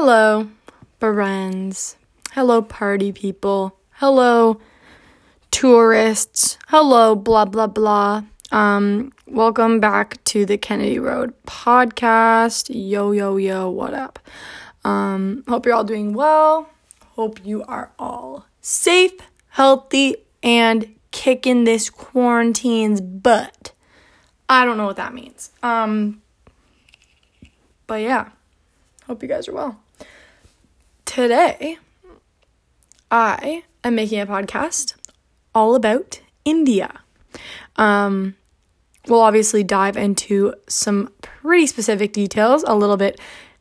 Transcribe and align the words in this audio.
Hello, 0.00 0.48
friends. 1.00 1.96
Hello, 2.30 2.62
party 2.62 3.10
people. 3.10 3.76
Hello, 3.94 4.60
tourists. 5.50 6.56
Hello, 6.68 7.16
blah, 7.16 7.44
blah, 7.44 7.66
blah. 7.66 8.22
Um, 8.52 9.12
welcome 9.26 9.80
back 9.80 10.22
to 10.26 10.46
the 10.46 10.56
Kennedy 10.56 11.00
Road 11.00 11.34
podcast. 11.48 12.70
Yo, 12.70 13.10
yo, 13.10 13.38
yo, 13.38 13.68
what 13.70 13.92
up? 13.92 14.20
Um, 14.84 15.42
hope 15.48 15.66
you're 15.66 15.74
all 15.74 15.82
doing 15.82 16.12
well. 16.12 16.70
Hope 17.16 17.44
you 17.44 17.64
are 17.64 17.90
all 17.98 18.46
safe, 18.60 19.18
healthy, 19.48 20.14
and 20.44 20.94
kicking 21.10 21.64
this 21.64 21.90
quarantine's 21.90 23.00
butt. 23.00 23.72
I 24.48 24.64
don't 24.64 24.76
know 24.76 24.86
what 24.86 24.96
that 24.98 25.12
means. 25.12 25.50
Um, 25.60 26.22
but 27.88 28.00
yeah, 28.00 28.28
hope 29.08 29.24
you 29.24 29.28
guys 29.28 29.48
are 29.48 29.54
well. 29.54 29.80
Today, 31.08 31.78
I 33.10 33.64
am 33.82 33.94
making 33.94 34.20
a 34.20 34.26
podcast 34.26 34.94
all 35.54 35.74
about 35.74 36.20
India. 36.44 37.00
Um, 37.76 38.36
we'll 39.08 39.22
obviously 39.22 39.64
dive 39.64 39.96
into 39.96 40.52
some 40.68 41.10
pretty 41.22 41.66
specific 41.66 42.12
details 42.12 42.62
a 42.68 42.76
little 42.76 42.98
bit 42.98 43.18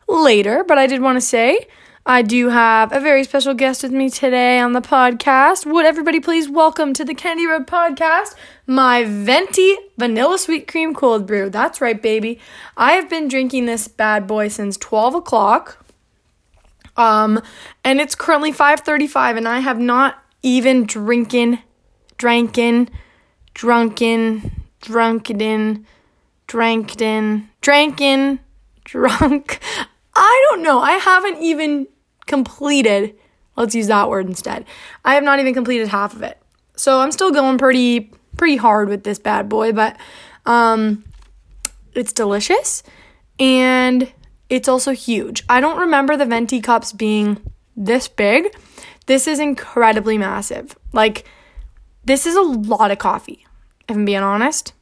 later, 0.10 0.66
but 0.66 0.78
I 0.78 0.88
did 0.88 1.02
want 1.02 1.16
to 1.16 1.22
say 1.22 1.68
I 2.06 2.22
do 2.22 2.50
have 2.50 2.92
a 2.92 3.00
very 3.00 3.24
special 3.24 3.54
guest 3.54 3.82
with 3.82 3.94
me 3.94 4.10
today 4.10 4.60
on 4.60 4.74
the 4.74 4.82
podcast. 4.82 5.66
Would 5.66 5.86
everybody 5.86 6.20
please 6.20 6.50
welcome 6.50 6.94
to 6.94 7.06
the 7.06 7.16
Kennedy 7.16 7.48
Road 7.48 7.66
podcast 7.66 8.36
my 8.68 9.06
venti 9.06 9.74
vanilla 9.98 10.38
sweet 10.38 10.68
cream 10.68 10.94
cold 10.94 11.26
brew. 11.26 11.50
That's 11.50 11.80
right, 11.80 12.00
baby. 12.00 12.40
I 12.76 12.92
have 12.92 13.10
been 13.10 13.30
drinking 13.30 13.68
this 13.68 13.88
bad 13.88 14.28
boy 14.28 14.50
since 14.50 14.76
12 14.76 15.16
o'clock. 15.16 15.87
Um, 16.98 17.42
and 17.84 18.02
it's 18.02 18.16
currently 18.16 18.52
5:35, 18.52 19.38
and 19.38 19.48
I 19.48 19.60
have 19.60 19.80
not 19.80 20.22
even 20.44 20.86
drinking, 20.86 21.60
drankin, 22.18 22.90
drunken, 23.54 24.52
drunken, 24.82 25.86
drankin, 26.48 27.48
drankin, 27.62 28.40
drunk. 28.84 29.60
I 30.16 30.48
don't 30.50 30.64
know. 30.64 30.80
I 30.80 30.94
haven't 30.94 31.42
even 31.42 31.88
completed, 32.26 33.16
let's 33.56 33.76
use 33.76 33.88
that 33.88 34.10
word 34.10 34.26
instead. 34.28 34.66
I 35.06 35.14
have 35.14 35.24
not 35.24 35.40
even 35.40 35.54
completed 35.54 35.88
half 35.88 36.16
of 36.16 36.24
it. 36.24 36.40
So 36.76 37.00
I'm 37.00 37.12
still 37.12 37.32
going 37.32 37.58
pretty 37.58 38.12
pretty 38.36 38.58
hard 38.58 38.88
with 38.88 39.04
this 39.04 39.18
bad 39.18 39.50
boy, 39.50 39.72
but 39.72 39.98
um 40.46 41.04
it's 41.94 42.14
delicious 42.14 42.84
and 43.40 44.12
it's 44.50 44.68
also 44.68 44.92
huge. 44.92 45.44
I 45.50 45.60
don't 45.60 45.80
remember 45.80 46.16
the 46.16 46.26
venti 46.26 46.62
cups 46.62 46.94
being 46.94 47.38
this 47.76 48.08
big. 48.08 48.56
This 49.06 49.28
is 49.28 49.40
incredibly 49.40 50.18
massive. 50.18 50.78
Like 50.94 51.26
this 52.06 52.26
is 52.26 52.36
a 52.36 52.42
lot 52.42 52.92
of 52.92 52.98
coffee, 52.98 53.46
if 53.88 53.96
I'm 53.96 54.06
being 54.06 54.20
honest. 54.20 54.74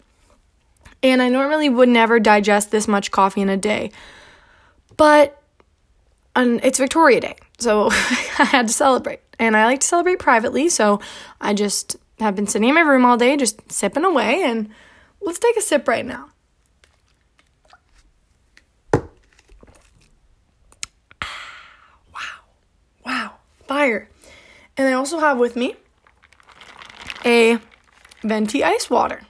And 1.02 1.22
I 1.22 1.30
normally 1.30 1.70
would 1.70 1.90
never 1.90 2.20
digest 2.20 2.72
this 2.72 2.88
much 2.88 3.12
coffee 3.12 3.42
in 3.42 3.50
a 3.50 3.58
day. 3.58 3.92
But 4.98 5.42
and 6.36 6.60
it's 6.64 6.80
Victoria 6.80 7.22
Day, 7.22 7.36
so 7.60 7.88
I 7.92 8.46
had 8.46 8.68
to 8.68 8.74
celebrate. 8.74 9.22
And 9.40 9.56
I 9.56 9.66
like 9.66 9.82
to 9.82 9.88
celebrate 9.88 10.20
privately, 10.20 10.70
so 10.70 11.00
I 11.42 11.54
just 11.54 11.98
have 12.20 12.36
been 12.36 12.48
sitting 12.48 12.70
in 12.70 12.76
my 12.76 12.82
room 12.82 13.06
all 13.06 13.18
day, 13.18 13.38
just 13.38 13.72
sipping 13.72 14.06
away. 14.06 14.44
And 14.44 14.70
let's 15.22 15.40
take 15.40 15.58
a 15.58 15.62
sip 15.62 15.88
right 15.88 16.06
now. 16.06 16.30
Fire. 23.68 24.10
And 24.78 24.88
I 24.88 24.94
also 24.94 25.20
have 25.20 25.38
with 25.38 25.56
me 25.56 25.76
a 27.26 27.60
venti 28.24 28.64
ice 28.64 28.90
water. 28.90 29.22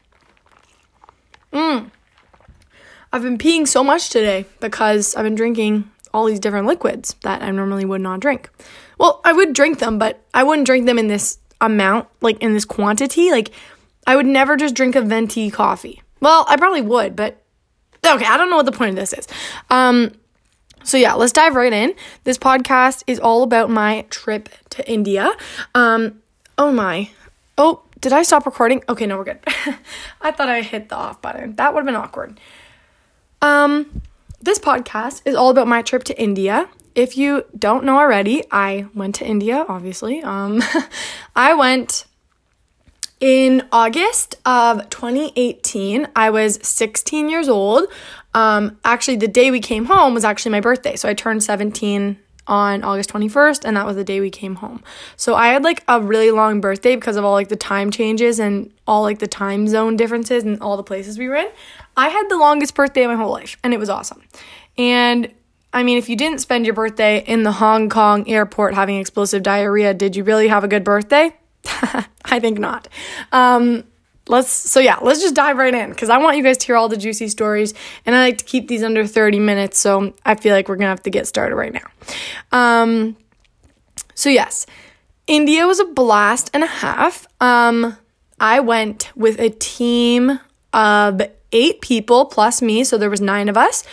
Mmm. 1.54 1.92
I've 3.14 3.22
been 3.22 3.38
peeing 3.38 3.68
so 3.68 3.84
much 3.84 4.10
today 4.10 4.46
because 4.60 5.16
I've 5.16 5.24
been 5.24 5.36
drinking 5.36 5.90
all 6.14 6.26
these 6.26 6.40
different 6.40 6.68
liquids 6.68 7.16
that 7.24 7.42
I 7.42 7.52
normally 7.52 7.86
would 7.86 8.02
not 8.02 8.20
drink. 8.20 8.50
Well, 8.98 9.22
I 9.24 9.34
would 9.34 9.54
drink 9.54 9.80
them, 9.80 9.98
but 10.00 10.22
I 10.34 10.44
wouldn't 10.44 10.66
drink 10.66 10.86
them 10.86 11.00
in 11.00 11.08
this 11.08 11.40
amount, 11.62 12.08
like 12.22 12.42
in 12.42 12.54
this 12.54 12.66
quantity. 12.66 13.32
Like, 13.32 13.52
I 14.08 14.16
would 14.16 14.26
never 14.26 14.56
just 14.56 14.76
drink 14.76 14.96
a 14.96 15.02
venti 15.02 15.50
coffee. 15.50 16.02
Well, 16.22 16.46
I 16.48 16.58
probably 16.58 16.82
would, 16.82 17.16
but 17.16 17.42
okay, 18.06 18.26
I 18.26 18.38
don't 18.38 18.50
know 18.50 18.58
what 18.58 18.66
the 18.66 18.72
point 18.72 18.90
of 18.90 18.96
this 18.96 19.14
is. 19.14 19.28
Um, 19.70 20.12
so 20.86 20.98
yeah, 20.98 21.14
let's 21.14 21.34
dive 21.34 21.56
right 21.56 21.74
in. 21.74 21.96
This 22.24 22.38
podcast 22.38 23.04
is 23.08 23.20
all 23.20 23.44
about 23.44 23.70
my 23.70 24.06
trip 24.10 24.50
to 24.70 24.90
India. 24.90 25.32
Um, 25.74 26.22
oh 26.58 26.72
my. 26.72 27.10
Oh, 27.58 27.82
did 28.00 28.14
I 28.14 28.24
stop 28.24 28.46
recording? 28.46 28.84
Okay, 28.88 29.06
no, 29.08 29.18
we're 29.18 29.24
good. 29.24 29.40
I 30.22 30.32
thought 30.32 30.48
I 30.48 30.62
hit 30.62 30.90
the 30.90 30.96
off 30.96 31.22
button. 31.22 31.56
That 31.56 31.74
would 31.74 31.80
have 31.80 31.86
been 31.86 31.96
awkward. 31.96 32.40
Um, 33.42 34.02
this 34.42 34.60
podcast 34.60 35.24
is 35.26 35.34
all 35.34 35.50
about 35.50 35.68
my 35.68 35.82
trip 35.82 36.04
to 36.06 36.22
India. 36.22 36.70
If 36.94 37.18
you 37.18 37.46
don't 37.58 37.84
know 37.84 37.98
already, 37.98 38.44
I 38.52 38.86
went 38.94 39.16
to 39.16 39.26
India, 39.26 39.66
obviously. 39.68 40.22
Um, 40.22 40.62
I 41.36 41.56
went 41.56 42.06
in 43.20 43.68
August 43.72 44.36
of 44.46 44.90
2018. 44.90 46.08
I 46.16 46.30
was 46.30 46.60
16 46.62 47.30
years 47.30 47.50
old. 47.50 47.88
Um, 48.36 48.78
actually, 48.84 49.16
the 49.16 49.30
day 49.30 49.50
we 49.50 49.62
came 49.62 49.86
home 49.86 50.14
was 50.14 50.26
actually 50.26 50.52
my 50.52 50.60
birthday. 50.60 50.98
So 50.98 51.08
I 51.08 51.14
turned 51.14 51.42
17 51.42 52.20
on 52.48 52.84
August 52.84 53.10
21st, 53.10 53.64
and 53.64 53.78
that 53.78 53.86
was 53.86 53.96
the 53.96 54.04
day 54.04 54.20
we 54.20 54.30
came 54.30 54.56
home. 54.56 54.84
So 55.16 55.36
I 55.36 55.48
had 55.48 55.64
like 55.64 55.84
a 55.88 56.00
really 56.00 56.30
long 56.30 56.62
birthday 56.62 56.96
because 56.96 57.16
of 57.16 57.26
all 57.26 57.32
like 57.32 57.48
the 57.48 57.56
time 57.56 57.90
changes 57.90 58.38
and 58.38 58.72
all 58.86 59.02
like 59.02 59.20
the 59.20 59.28
time 59.28 59.68
zone 59.68 59.96
differences 59.96 60.44
and 60.44 60.62
all 60.62 60.78
the 60.78 60.84
places 60.84 61.18
we 61.18 61.28
were 61.28 61.36
in. 61.36 61.48
I 61.98 62.10
had 62.10 62.28
the 62.30 62.38
longest 62.38 62.76
birthday 62.76 63.04
of 63.04 63.10
my 63.10 63.16
whole 63.16 63.32
life, 63.32 63.58
and 63.64 63.74
it 63.74 63.80
was 63.80 63.90
awesome. 63.90 64.22
And 64.78 65.32
I 65.74 65.84
mean, 65.84 65.98
if 65.98 66.10
you 66.10 66.18
didn't 66.18 66.40
spend 66.40 66.66
your 66.66 66.76
birthday 66.76 67.24
in 67.26 67.44
the 67.44 67.54
Hong 67.54 67.90
Kong 67.90 68.30
airport 68.30 68.76
having 68.76 68.98
explosive 68.98 69.44
diarrhea, 69.44 69.94
did 69.94 70.16
you 70.16 70.24
really 70.24 70.50
have 70.50 70.64
a 70.64 70.68
good 70.68 70.84
birthday? 70.84 71.36
I 72.26 72.40
think 72.40 72.60
not. 72.60 72.90
Um, 73.32 73.86
let's 74.28 74.50
so 74.50 74.80
yeah, 74.80 74.98
let's 75.02 75.22
just 75.22 75.36
dive 75.36 75.58
right 75.58 75.74
in 75.74 75.90
because 75.90 76.10
I 76.10 76.18
want 76.18 76.38
you 76.38 76.44
guys 76.44 76.58
to 76.58 76.66
hear 76.66 76.76
all 76.76 76.90
the 76.90 76.98
juicy 76.98 77.28
stories, 77.28 77.74
and 78.06 78.16
I 78.16 78.22
like 78.22 78.38
to 78.40 78.46
keep 78.46 78.68
these 78.68 78.84
under 78.84 79.06
thirty 79.06 79.40
minutes. 79.40 79.80
So 79.80 80.14
I 80.26 80.36
feel 80.36 80.54
like 80.54 80.68
we're 80.70 80.76
gonna 80.76 80.90
have 80.90 81.04
to 81.04 81.10
get 81.10 81.28
started 81.28 81.56
right 81.56 81.74
now. 81.74 81.88
Um, 82.52 83.18
so 84.14 84.30
yes, 84.30 84.66
India 85.28 85.66
was 85.68 85.80
a 85.80 85.86
blast 85.86 86.50
and 86.54 86.64
a 86.64 86.68
half. 86.68 87.28
Um, 87.40 87.98
I 88.40 88.60
went 88.60 89.12
with 89.16 89.40
a 89.40 89.50
team 89.50 90.40
of 90.74 91.22
eight 91.52 91.82
people 91.82 92.26
plus 92.26 92.62
me, 92.62 92.84
so 92.84 92.98
there 92.98 93.10
was 93.10 93.22
nine 93.22 93.50
of 93.50 93.58
us, 93.58 93.84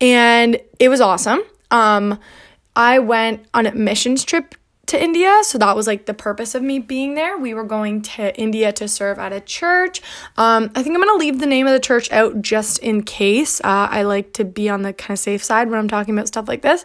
and 0.00 0.58
it 0.78 0.88
was 0.88 1.00
awesome. 1.00 1.40
Um, 1.70 2.18
I 2.74 2.98
went 3.00 3.44
on 3.52 3.66
a 3.66 3.74
missions 3.74 4.24
trip 4.24 4.54
to 4.90 5.02
India, 5.02 5.40
so 5.42 5.58
that 5.58 5.74
was 5.74 5.86
like 5.86 6.06
the 6.06 6.14
purpose 6.14 6.54
of 6.54 6.62
me 6.62 6.78
being 6.78 7.14
there. 7.14 7.38
We 7.38 7.54
were 7.54 7.64
going 7.64 8.02
to 8.02 8.36
India 8.38 8.72
to 8.72 8.88
serve 8.88 9.18
at 9.18 9.32
a 9.32 9.40
church. 9.40 10.02
Um, 10.36 10.70
I 10.74 10.82
think 10.82 10.94
I'm 10.94 11.02
gonna 11.02 11.18
leave 11.18 11.40
the 11.40 11.46
name 11.46 11.66
of 11.66 11.72
the 11.72 11.80
church 11.80 12.10
out 12.12 12.42
just 12.42 12.78
in 12.78 13.02
case. 13.02 13.60
Uh, 13.60 13.88
I 13.90 14.02
like 14.02 14.32
to 14.34 14.44
be 14.44 14.68
on 14.68 14.82
the 14.82 14.92
kind 14.92 15.12
of 15.12 15.18
safe 15.18 15.42
side 15.42 15.70
when 15.70 15.78
I'm 15.78 15.88
talking 15.88 16.14
about 16.14 16.28
stuff 16.28 16.48
like 16.48 16.62
this. 16.62 16.84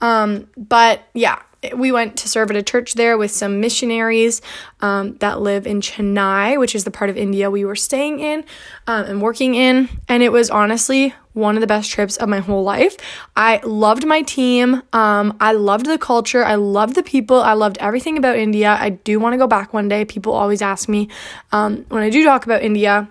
Um, 0.00 0.48
but 0.56 1.02
yeah, 1.14 1.40
we 1.76 1.92
went 1.92 2.16
to 2.18 2.28
serve 2.28 2.50
at 2.50 2.56
a 2.56 2.62
church 2.62 2.94
there 2.94 3.16
with 3.16 3.30
some 3.30 3.60
missionaries 3.60 4.42
um, 4.80 5.16
that 5.18 5.40
live 5.40 5.66
in 5.66 5.80
Chennai, 5.80 6.58
which 6.58 6.74
is 6.74 6.84
the 6.84 6.90
part 6.90 7.10
of 7.10 7.16
India 7.16 7.50
we 7.50 7.64
were 7.64 7.76
staying 7.76 8.20
in 8.20 8.44
um, 8.86 9.04
and 9.06 9.22
working 9.22 9.54
in. 9.54 9.88
And 10.08 10.22
it 10.22 10.32
was 10.32 10.50
honestly 10.50 11.14
one 11.34 11.56
of 11.56 11.60
the 11.60 11.66
best 11.66 11.90
trips 11.90 12.16
of 12.16 12.28
my 12.28 12.40
whole 12.40 12.62
life. 12.62 12.96
I 13.36 13.60
loved 13.64 14.06
my 14.06 14.22
team. 14.22 14.82
Um, 14.92 15.36
I 15.40 15.52
loved 15.52 15.86
the 15.86 15.98
culture. 15.98 16.44
I 16.44 16.54
loved 16.54 16.94
the 16.94 17.02
people. 17.02 17.40
I 17.40 17.52
loved 17.52 17.76
everything 17.78 18.16
about 18.16 18.36
India. 18.36 18.76
I 18.80 18.90
do 18.90 19.20
want 19.20 19.34
to 19.34 19.38
go 19.38 19.46
back 19.46 19.74
one 19.74 19.88
day. 19.88 20.04
People 20.04 20.32
always 20.32 20.62
ask 20.62 20.88
me 20.88 21.08
um, 21.52 21.84
when 21.88 22.02
I 22.02 22.10
do 22.10 22.24
talk 22.24 22.46
about 22.46 22.62
India 22.62 23.08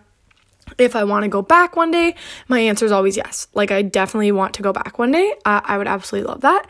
if 0.77 0.95
I 0.95 1.03
want 1.03 1.23
to 1.23 1.29
go 1.29 1.41
back 1.41 1.75
one 1.75 1.91
day, 1.91 2.15
my 2.47 2.59
answer 2.59 2.85
is 2.85 2.91
always 2.91 3.17
yes. 3.17 3.47
Like, 3.53 3.69
I 3.69 3.81
definitely 3.81 4.31
want 4.31 4.55
to 4.55 4.63
go 4.63 4.73
back 4.73 4.97
one 4.97 5.11
day. 5.11 5.35
I, 5.45 5.61
I 5.63 5.77
would 5.77 5.87
absolutely 5.87 6.29
love 6.29 6.41
that. 6.41 6.65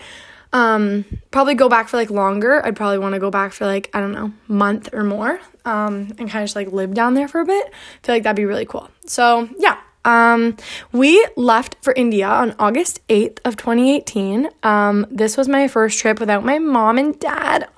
Um, 0.52 1.06
probably 1.32 1.56
go 1.56 1.68
back 1.68 1.90
for 1.90 1.98
like 1.98 2.10
longer. 2.10 2.64
I'd 2.66 2.76
probably 2.76 3.00
want 3.00 3.14
to 3.14 3.20
go 3.20 3.32
back 3.32 3.54
for 3.54 3.66
like, 3.66 3.90
I 3.94 4.00
don't 4.00 4.12
know, 4.12 4.34
month 4.48 4.90
or 4.94 5.04
more. 5.04 5.40
Um, 5.66 6.14
and 6.18 6.30
kind 6.30 6.44
of 6.44 6.44
just 6.44 6.56
like 6.56 6.72
live 6.72 6.94
down 6.94 7.14
there 7.14 7.28
for 7.28 7.42
a 7.42 7.46
bit. 7.46 7.68
I 7.68 8.06
feel 8.06 8.16
like 8.16 8.24
that'd 8.24 8.36
be 8.36 8.46
really 8.46 8.66
cool. 8.66 8.90
So 9.06 9.50
yeah. 9.58 9.80
Um, 10.06 10.58
we 10.92 11.26
left 11.36 11.78
for 11.82 11.94
India 11.94 12.28
on 12.28 12.56
August 12.60 13.06
8th 13.08 13.40
of 13.46 13.58
2018. 13.58 14.50
Um, 14.64 15.06
this 15.10 15.38
was 15.38 15.48
my 15.48 15.68
first 15.68 16.00
trip 16.00 16.20
without 16.20 16.44
my 16.44 16.60
mom 16.60 16.98
and 16.98 17.20
dad. 17.20 17.70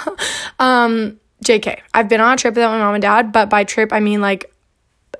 um, 0.58 1.20
JK. 1.44 1.80
I've 1.94 2.08
been 2.08 2.20
on 2.20 2.34
a 2.34 2.36
trip 2.36 2.54
without 2.54 2.72
my 2.72 2.78
mom 2.78 2.94
and 2.94 3.02
dad, 3.02 3.32
but 3.32 3.48
by 3.48 3.64
trip 3.64 3.92
I 3.92 4.00
mean 4.00 4.20
like 4.20 4.52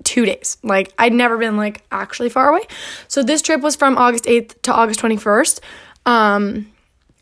two 0.04 0.24
days. 0.24 0.56
Like 0.62 0.92
I'd 0.98 1.12
never 1.12 1.38
been 1.38 1.56
like 1.56 1.84
actually 1.92 2.28
far 2.28 2.50
away. 2.50 2.62
So 3.06 3.22
this 3.22 3.42
trip 3.42 3.60
was 3.60 3.76
from 3.76 3.96
August 3.96 4.24
8th 4.24 4.60
to 4.62 4.72
August 4.72 5.00
21st. 5.00 5.60
Um, 6.06 6.72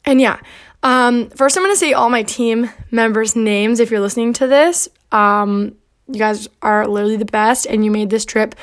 and 0.05 0.21
yeah, 0.21 0.41
um, 0.83 1.31
first 1.31 1.57
I'm 1.57 1.65
gonna 1.65 1.77
say 1.77 1.93
all 1.93 2.11
my 2.11 2.23
team 2.23 2.71
members' 2.91 3.35
names 3.35 3.81
if 3.81 3.91
you're 3.91 4.01
listening 4.01 4.33
to 4.35 4.47
this. 4.47 4.89
Um, 5.13 5.77
you 6.09 6.19
guys 6.21 6.49
are 6.63 6.87
literally 6.87 7.17
the 7.17 7.25
best, 7.25 7.67
and 7.67 7.85
you 7.85 7.91
made 7.91 8.11
this 8.11 8.25
trip 8.25 8.55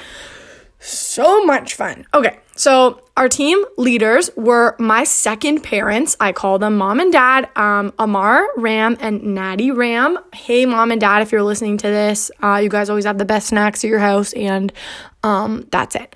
so 0.84 1.46
much 1.46 1.76
fun. 1.76 2.06
Okay, 2.14 2.40
so 2.56 3.02
our 3.16 3.30
team 3.30 3.64
leaders 3.78 4.30
were 4.36 4.76
my 4.80 5.04
second 5.04 5.62
parents. 5.62 6.18
I 6.20 6.32
call 6.32 6.60
them 6.60 6.78
mom 6.78 7.00
and 7.00 7.12
dad, 7.12 7.50
um, 7.56 7.94
Amar 7.98 8.46
Ram 8.58 8.98
and 9.00 9.24
Natty 9.36 9.72
Ram. 9.72 10.18
Hey, 10.34 10.66
mom 10.66 10.92
and 10.92 11.00
dad, 11.00 11.22
if 11.22 11.32
you're 11.32 11.44
listening 11.44 11.78
to 11.78 11.88
this, 11.88 12.32
uh, 12.42 12.60
you 12.62 12.70
guys 12.70 12.90
always 12.90 13.06
have 13.06 13.18
the 13.18 13.26
best 13.26 13.48
snacks 13.48 13.84
at 13.84 13.88
your 13.88 14.00
house, 14.00 14.34
and 14.34 14.74
um, 15.24 15.68
that's 15.72 15.96
it. 15.96 16.16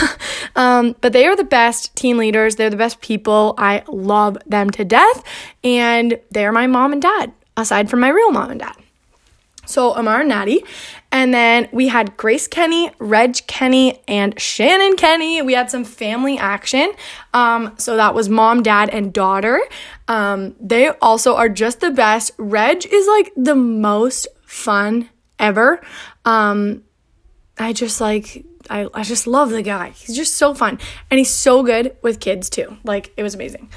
um, 0.56 0.94
but 1.00 1.12
they 1.12 1.26
are 1.26 1.36
the 1.36 1.44
best 1.44 1.94
team 1.96 2.18
leaders. 2.18 2.56
They're 2.56 2.70
the 2.70 2.76
best 2.76 3.00
people. 3.00 3.54
I 3.56 3.82
love 3.88 4.36
them 4.46 4.70
to 4.70 4.84
death, 4.84 5.24
and 5.64 6.18
they're 6.30 6.52
my 6.52 6.66
mom 6.66 6.92
and 6.92 7.00
dad, 7.00 7.32
aside 7.56 7.88
from 7.88 8.00
my 8.00 8.08
real 8.08 8.30
mom 8.30 8.50
and 8.50 8.60
dad. 8.60 8.81
So 9.66 9.94
Amar 9.94 10.20
and 10.20 10.28
Natty. 10.28 10.64
And 11.10 11.32
then 11.32 11.68
we 11.72 11.88
had 11.88 12.16
Grace 12.16 12.48
Kenny, 12.48 12.90
Reg 12.98 13.46
Kenny, 13.46 14.02
and 14.08 14.38
Shannon 14.40 14.96
Kenny. 14.96 15.42
We 15.42 15.52
had 15.52 15.70
some 15.70 15.84
family 15.84 16.38
action. 16.38 16.92
Um, 17.34 17.74
so 17.78 17.96
that 17.96 18.14
was 18.14 18.28
mom, 18.28 18.62
dad, 18.62 18.90
and 18.90 19.12
daughter. 19.12 19.60
Um, 20.08 20.56
they 20.60 20.88
also 20.88 21.36
are 21.36 21.48
just 21.48 21.80
the 21.80 21.90
best. 21.90 22.32
Reg 22.38 22.86
is 22.90 23.06
like 23.06 23.32
the 23.36 23.54
most 23.54 24.26
fun 24.46 25.10
ever. 25.38 25.80
Um, 26.24 26.82
I 27.58 27.72
just 27.72 28.00
like 28.00 28.44
I, 28.70 28.88
I 28.94 29.02
just 29.02 29.26
love 29.26 29.50
the 29.50 29.62
guy. 29.62 29.90
He's 29.90 30.16
just 30.16 30.34
so 30.34 30.54
fun. 30.54 30.78
And 31.10 31.18
he's 31.18 31.30
so 31.30 31.62
good 31.62 31.96
with 32.02 32.20
kids 32.20 32.48
too. 32.48 32.76
Like 32.84 33.12
it 33.16 33.22
was 33.22 33.34
amazing. 33.34 33.68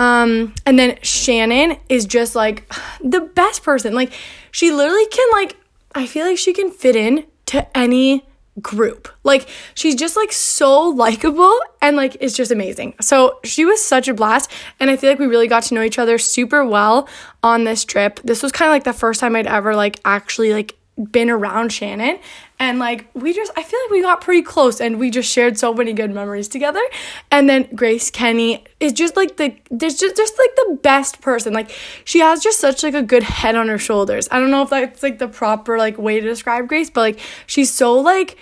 Um, 0.00 0.54
and 0.64 0.78
then 0.78 0.98
Shannon 1.02 1.76
is 1.90 2.06
just 2.06 2.34
like 2.34 2.66
the 3.04 3.20
best 3.20 3.62
person. 3.62 3.94
Like 3.94 4.14
she 4.50 4.70
literally 4.70 5.06
can 5.08 5.28
like 5.32 5.56
I 5.94 6.06
feel 6.06 6.24
like 6.24 6.38
she 6.38 6.54
can 6.54 6.70
fit 6.70 6.96
in 6.96 7.26
to 7.46 7.76
any 7.76 8.24
group. 8.62 9.08
Like 9.24 9.46
she's 9.74 9.94
just 9.94 10.16
like 10.16 10.32
so 10.32 10.88
likable 10.88 11.54
and 11.82 11.98
like 11.98 12.16
it's 12.18 12.34
just 12.34 12.50
amazing. 12.50 12.94
So 13.02 13.40
she 13.44 13.66
was 13.66 13.84
such 13.84 14.08
a 14.08 14.14
blast 14.14 14.50
and 14.80 14.88
I 14.88 14.96
feel 14.96 15.10
like 15.10 15.18
we 15.18 15.26
really 15.26 15.48
got 15.48 15.64
to 15.64 15.74
know 15.74 15.82
each 15.82 15.98
other 15.98 16.16
super 16.16 16.64
well 16.64 17.06
on 17.42 17.64
this 17.64 17.84
trip. 17.84 18.20
This 18.24 18.42
was 18.42 18.52
kind 18.52 18.70
of 18.70 18.72
like 18.72 18.84
the 18.84 18.94
first 18.94 19.20
time 19.20 19.36
I'd 19.36 19.46
ever 19.46 19.76
like 19.76 20.00
actually 20.06 20.54
like 20.54 20.76
been 21.12 21.30
around 21.30 21.72
Shannon 21.72 22.18
and 22.58 22.78
like 22.78 23.06
we 23.14 23.32
just 23.32 23.50
I 23.56 23.62
feel 23.62 23.80
like 23.84 23.90
we 23.90 24.02
got 24.02 24.20
pretty 24.20 24.42
close 24.42 24.80
and 24.80 24.98
we 24.98 25.10
just 25.10 25.32
shared 25.32 25.58
so 25.58 25.72
many 25.72 25.92
good 25.94 26.10
memories 26.10 26.46
together. 26.46 26.82
And 27.30 27.48
then 27.48 27.68
Grace 27.74 28.10
Kenny 28.10 28.64
is 28.78 28.92
just 28.92 29.16
like 29.16 29.38
the 29.38 29.54
there's 29.70 29.96
just 29.96 30.16
just 30.16 30.38
like 30.38 30.54
the 30.56 30.78
best 30.82 31.20
person. 31.22 31.54
Like 31.54 31.70
she 32.04 32.20
has 32.20 32.42
just 32.42 32.60
such 32.60 32.82
like 32.82 32.94
a 32.94 33.02
good 33.02 33.22
head 33.22 33.56
on 33.56 33.68
her 33.68 33.78
shoulders. 33.78 34.28
I 34.30 34.38
don't 34.38 34.50
know 34.50 34.62
if 34.62 34.70
that's 34.70 35.02
like 35.02 35.18
the 35.18 35.28
proper 35.28 35.78
like 35.78 35.96
way 35.96 36.20
to 36.20 36.26
describe 36.26 36.68
Grace, 36.68 36.90
but 36.90 37.00
like 37.00 37.20
she's 37.46 37.72
so 37.72 37.94
like 37.94 38.36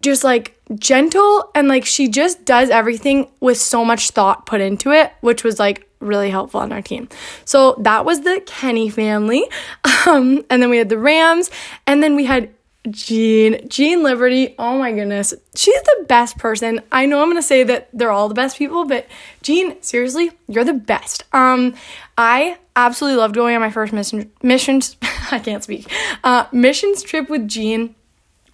just 0.00 0.24
like 0.24 0.58
gentle 0.76 1.50
and 1.54 1.68
like 1.68 1.84
she 1.84 2.08
just 2.08 2.44
does 2.44 2.70
everything 2.70 3.28
with 3.40 3.58
so 3.58 3.84
much 3.84 4.10
thought 4.10 4.46
put 4.46 4.60
into 4.60 4.92
it, 4.92 5.12
which 5.20 5.44
was 5.44 5.58
like 5.58 5.87
really 6.00 6.30
helpful 6.30 6.60
on 6.60 6.72
our 6.72 6.82
team. 6.82 7.08
So 7.44 7.76
that 7.80 8.04
was 8.04 8.22
the 8.22 8.42
Kenny 8.46 8.90
family. 8.90 9.44
Um, 10.06 10.44
and 10.48 10.62
then 10.62 10.70
we 10.70 10.78
had 10.78 10.88
the 10.88 10.96
Rams, 10.96 11.50
and 11.86 12.02
then 12.02 12.14
we 12.14 12.24
had 12.24 12.50
Jean, 12.90 13.68
Jean 13.68 14.02
Liberty. 14.02 14.54
Oh 14.58 14.78
my 14.78 14.92
goodness. 14.92 15.34
She's 15.54 15.82
the 15.82 16.06
best 16.08 16.38
person. 16.38 16.80
I 16.92 17.06
know 17.06 17.20
I'm 17.20 17.26
going 17.28 17.36
to 17.36 17.46
say 17.46 17.62
that 17.64 17.88
they're 17.92 18.12
all 18.12 18.28
the 18.28 18.34
best 18.34 18.56
people, 18.56 18.84
but 18.84 19.06
Jean, 19.42 19.80
seriously, 19.82 20.30
you're 20.46 20.64
the 20.64 20.72
best. 20.72 21.24
Um 21.32 21.74
I 22.16 22.58
absolutely 22.76 23.18
loved 23.18 23.34
going 23.34 23.54
on 23.54 23.60
my 23.60 23.70
first 23.70 23.92
mission 23.92 24.30
missions 24.42 24.96
I 25.30 25.38
can't 25.38 25.62
speak. 25.62 25.92
Uh 26.24 26.46
missions 26.52 27.02
trip 27.02 27.28
with 27.28 27.48
Jean. 27.48 27.94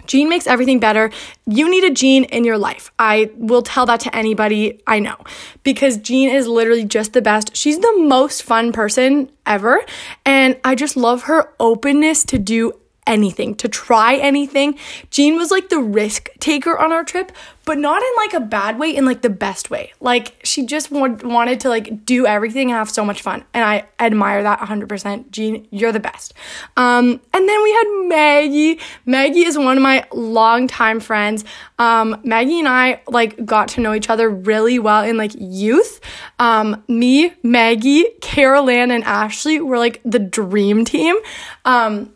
Jean 0.06 0.28
makes 0.28 0.46
everything 0.46 0.78
better. 0.80 1.10
You 1.46 1.70
need 1.70 1.84
a 1.84 1.90
Jean 1.90 2.24
in 2.24 2.44
your 2.44 2.58
life. 2.58 2.90
I 2.98 3.30
will 3.36 3.62
tell 3.62 3.86
that 3.86 4.00
to 4.00 4.16
anybody 4.16 4.82
I 4.86 4.98
know 4.98 5.16
because 5.62 5.96
Jean 5.98 6.30
is 6.30 6.46
literally 6.46 6.84
just 6.84 7.12
the 7.12 7.22
best. 7.22 7.56
She's 7.56 7.78
the 7.78 7.98
most 7.98 8.42
fun 8.42 8.72
person 8.72 9.30
ever. 9.46 9.80
And 10.24 10.58
I 10.64 10.74
just 10.74 10.96
love 10.96 11.24
her 11.24 11.52
openness 11.58 12.24
to 12.24 12.38
do 12.38 12.72
anything, 13.06 13.54
to 13.56 13.68
try 13.68 14.16
anything. 14.16 14.78
Jean 15.10 15.36
was 15.36 15.50
like 15.50 15.68
the 15.68 15.78
risk 15.78 16.30
taker 16.40 16.78
on 16.78 16.92
our 16.92 17.04
trip, 17.04 17.32
but 17.64 17.78
not 17.78 18.02
in 18.02 18.08
like 18.16 18.34
a 18.34 18.40
bad 18.40 18.78
way, 18.78 18.94
in 18.94 19.04
like 19.04 19.22
the 19.22 19.30
best 19.30 19.70
way. 19.70 19.92
Like 20.00 20.34
she 20.44 20.66
just 20.66 20.90
wanted 20.90 21.60
to 21.60 21.68
like 21.68 22.04
do 22.04 22.26
everything 22.26 22.70
and 22.70 22.78
have 22.78 22.90
so 22.90 23.04
much 23.04 23.22
fun. 23.22 23.44
And 23.54 23.64
I 23.64 23.86
admire 23.98 24.42
that 24.42 24.58
100%. 24.58 25.30
Jean, 25.30 25.66
you're 25.70 25.92
the 25.92 26.00
best. 26.00 26.34
Um, 26.76 27.20
and 27.32 27.48
then 27.48 27.62
we 27.62 27.72
had 27.72 28.08
Maggie. 28.08 28.80
Maggie 29.06 29.44
is 29.44 29.56
one 29.56 29.76
of 29.76 29.82
my 29.82 30.06
longtime 30.12 31.00
friends. 31.00 31.44
Um, 31.78 32.20
Maggie 32.24 32.58
and 32.58 32.68
I 32.68 33.00
like 33.08 33.44
got 33.44 33.68
to 33.68 33.80
know 33.80 33.94
each 33.94 34.10
other 34.10 34.28
really 34.30 34.78
well 34.78 35.04
in 35.04 35.16
like 35.16 35.32
youth. 35.38 36.00
Um, 36.38 36.82
me, 36.88 37.32
Maggie, 37.42 38.04
Carol 38.20 38.68
Ann, 38.70 38.90
and 38.90 39.04
Ashley 39.04 39.60
were 39.60 39.78
like 39.78 40.00
the 40.04 40.18
dream 40.18 40.84
team. 40.84 41.16
Um, 41.64 42.13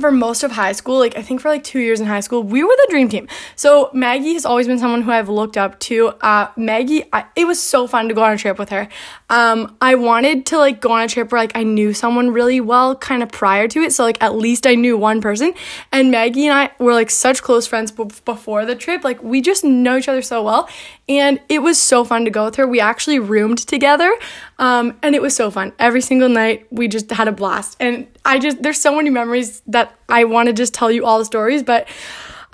for 0.00 0.10
most 0.10 0.42
of 0.42 0.50
high 0.50 0.72
school, 0.72 0.98
like 0.98 1.16
I 1.16 1.22
think 1.22 1.40
for 1.40 1.48
like 1.48 1.62
two 1.62 1.78
years 1.78 2.00
in 2.00 2.06
high 2.06 2.20
school, 2.20 2.42
we 2.42 2.64
were 2.64 2.74
the 2.74 2.86
dream 2.90 3.08
team. 3.08 3.28
So 3.54 3.90
Maggie 3.92 4.32
has 4.32 4.44
always 4.44 4.66
been 4.66 4.78
someone 4.78 5.02
who 5.02 5.12
I've 5.12 5.28
looked 5.28 5.56
up 5.56 5.78
to. 5.80 6.08
Uh, 6.20 6.48
Maggie, 6.56 7.04
I, 7.12 7.26
it 7.36 7.46
was 7.46 7.62
so 7.62 7.86
fun 7.86 8.08
to 8.08 8.14
go 8.14 8.24
on 8.24 8.32
a 8.32 8.36
trip 8.36 8.58
with 8.58 8.70
her. 8.70 8.88
Um, 9.30 9.76
I 9.80 9.94
wanted 9.94 10.46
to 10.46 10.58
like 10.58 10.80
go 10.80 10.92
on 10.92 11.02
a 11.02 11.08
trip 11.08 11.30
where 11.30 11.40
like 11.40 11.56
I 11.56 11.62
knew 11.62 11.94
someone 11.94 12.30
really 12.30 12.60
well 12.60 12.96
kind 12.96 13.22
of 13.22 13.30
prior 13.30 13.68
to 13.68 13.80
it. 13.82 13.92
So 13.92 14.02
like 14.04 14.22
at 14.22 14.34
least 14.34 14.66
I 14.66 14.74
knew 14.74 14.98
one 14.98 15.20
person. 15.20 15.54
And 15.92 16.10
Maggie 16.10 16.46
and 16.46 16.58
I 16.58 16.70
were 16.82 16.92
like 16.92 17.10
such 17.10 17.42
close 17.42 17.66
friends 17.66 17.92
b- 17.92 18.04
before 18.24 18.66
the 18.66 18.74
trip. 18.74 19.04
Like 19.04 19.22
we 19.22 19.40
just 19.40 19.64
know 19.64 19.96
each 19.96 20.08
other 20.08 20.22
so 20.22 20.42
well. 20.42 20.68
And 21.08 21.40
it 21.48 21.62
was 21.62 21.80
so 21.80 22.04
fun 22.04 22.24
to 22.24 22.30
go 22.30 22.46
with 22.46 22.56
her. 22.56 22.66
We 22.66 22.80
actually 22.80 23.18
roomed 23.18 23.58
together. 23.58 24.12
Um, 24.58 24.96
and 25.02 25.14
it 25.14 25.22
was 25.22 25.36
so 25.36 25.50
fun. 25.50 25.72
Every 25.78 26.00
single 26.00 26.28
night 26.28 26.66
we 26.70 26.88
just 26.88 27.10
had 27.10 27.28
a 27.28 27.32
blast. 27.32 27.76
And 27.78 28.06
I 28.24 28.38
just, 28.38 28.62
there's 28.62 28.80
so 28.80 28.96
many 28.96 29.10
memories 29.10 29.60
that 29.66 29.83
I 30.08 30.24
want 30.24 30.48
to 30.48 30.52
just 30.52 30.74
tell 30.74 30.90
you 30.90 31.04
all 31.04 31.18
the 31.18 31.24
stories, 31.24 31.62
but 31.62 31.88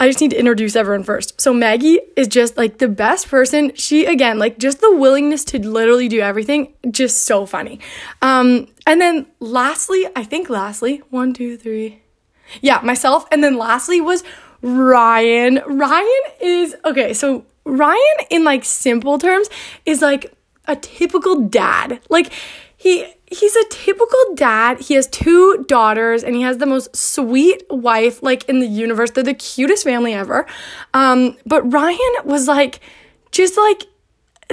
I 0.01 0.09
just 0.09 0.21
need 0.21 0.31
to 0.31 0.39
introduce 0.39 0.77
everyone 0.77 1.05
first. 1.05 1.39
So 1.39 1.53
Maggie 1.53 2.01
is 2.17 2.27
just 2.27 2.57
like 2.57 2.79
the 2.79 2.89
best 2.89 3.29
person. 3.29 3.75
She 3.75 4.07
again, 4.07 4.39
like 4.39 4.59
just 4.59 4.81
the 4.81 4.97
willingness 4.97 5.45
to 5.47 5.59
literally 5.59 6.09
do 6.09 6.21
everything, 6.21 6.73
just 6.91 7.27
so 7.27 7.45
funny. 7.45 7.81
Um, 8.23 8.69
and 8.87 8.99
then 8.99 9.27
lastly, 9.41 10.07
I 10.17 10.25
think 10.25 10.49
lastly, 10.49 11.03
one, 11.11 11.35
two, 11.35 11.59
three. 11.59 12.03
Yeah, 12.63 12.81
myself. 12.83 13.27
And 13.31 13.45
then 13.45 13.59
lastly 13.59 14.01
was 14.01 14.25
Ryan. 14.63 15.61
Ryan 15.67 16.23
is 16.41 16.75
okay, 16.87 17.13
so 17.13 17.45
Ryan 17.65 18.27
in 18.31 18.43
like 18.43 18.65
simple 18.65 19.19
terms 19.19 19.51
is 19.85 20.01
like 20.01 20.35
a 20.67 20.77
typical 20.77 21.43
dad. 21.43 22.01
Like 22.09 22.33
he 22.77 23.05
he's 23.31 23.55
a 23.55 23.65
typical 23.71 24.19
dad. 24.35 24.81
He 24.81 24.95
has 24.95 25.07
two 25.07 25.65
daughters 25.69 26.25
and 26.25 26.35
he 26.35 26.43
has 26.43 26.59
the 26.59 26.67
most 26.67 26.95
sweet 26.95 27.63
wife 27.71 28.23
like 28.23 28.45
in 28.49 28.59
the 28.59 28.67
universe. 28.67 29.13
They're 29.13 29.25
the 29.25 29.35
cutest 29.35 29.85
family 29.85 30.13
ever. 30.13 30.47
Um, 30.93 31.37
but 31.47 31.63
Ryan 31.73 32.13
was 32.25 32.49
like 32.49 32.81
just 33.31 33.57
like 33.57 33.85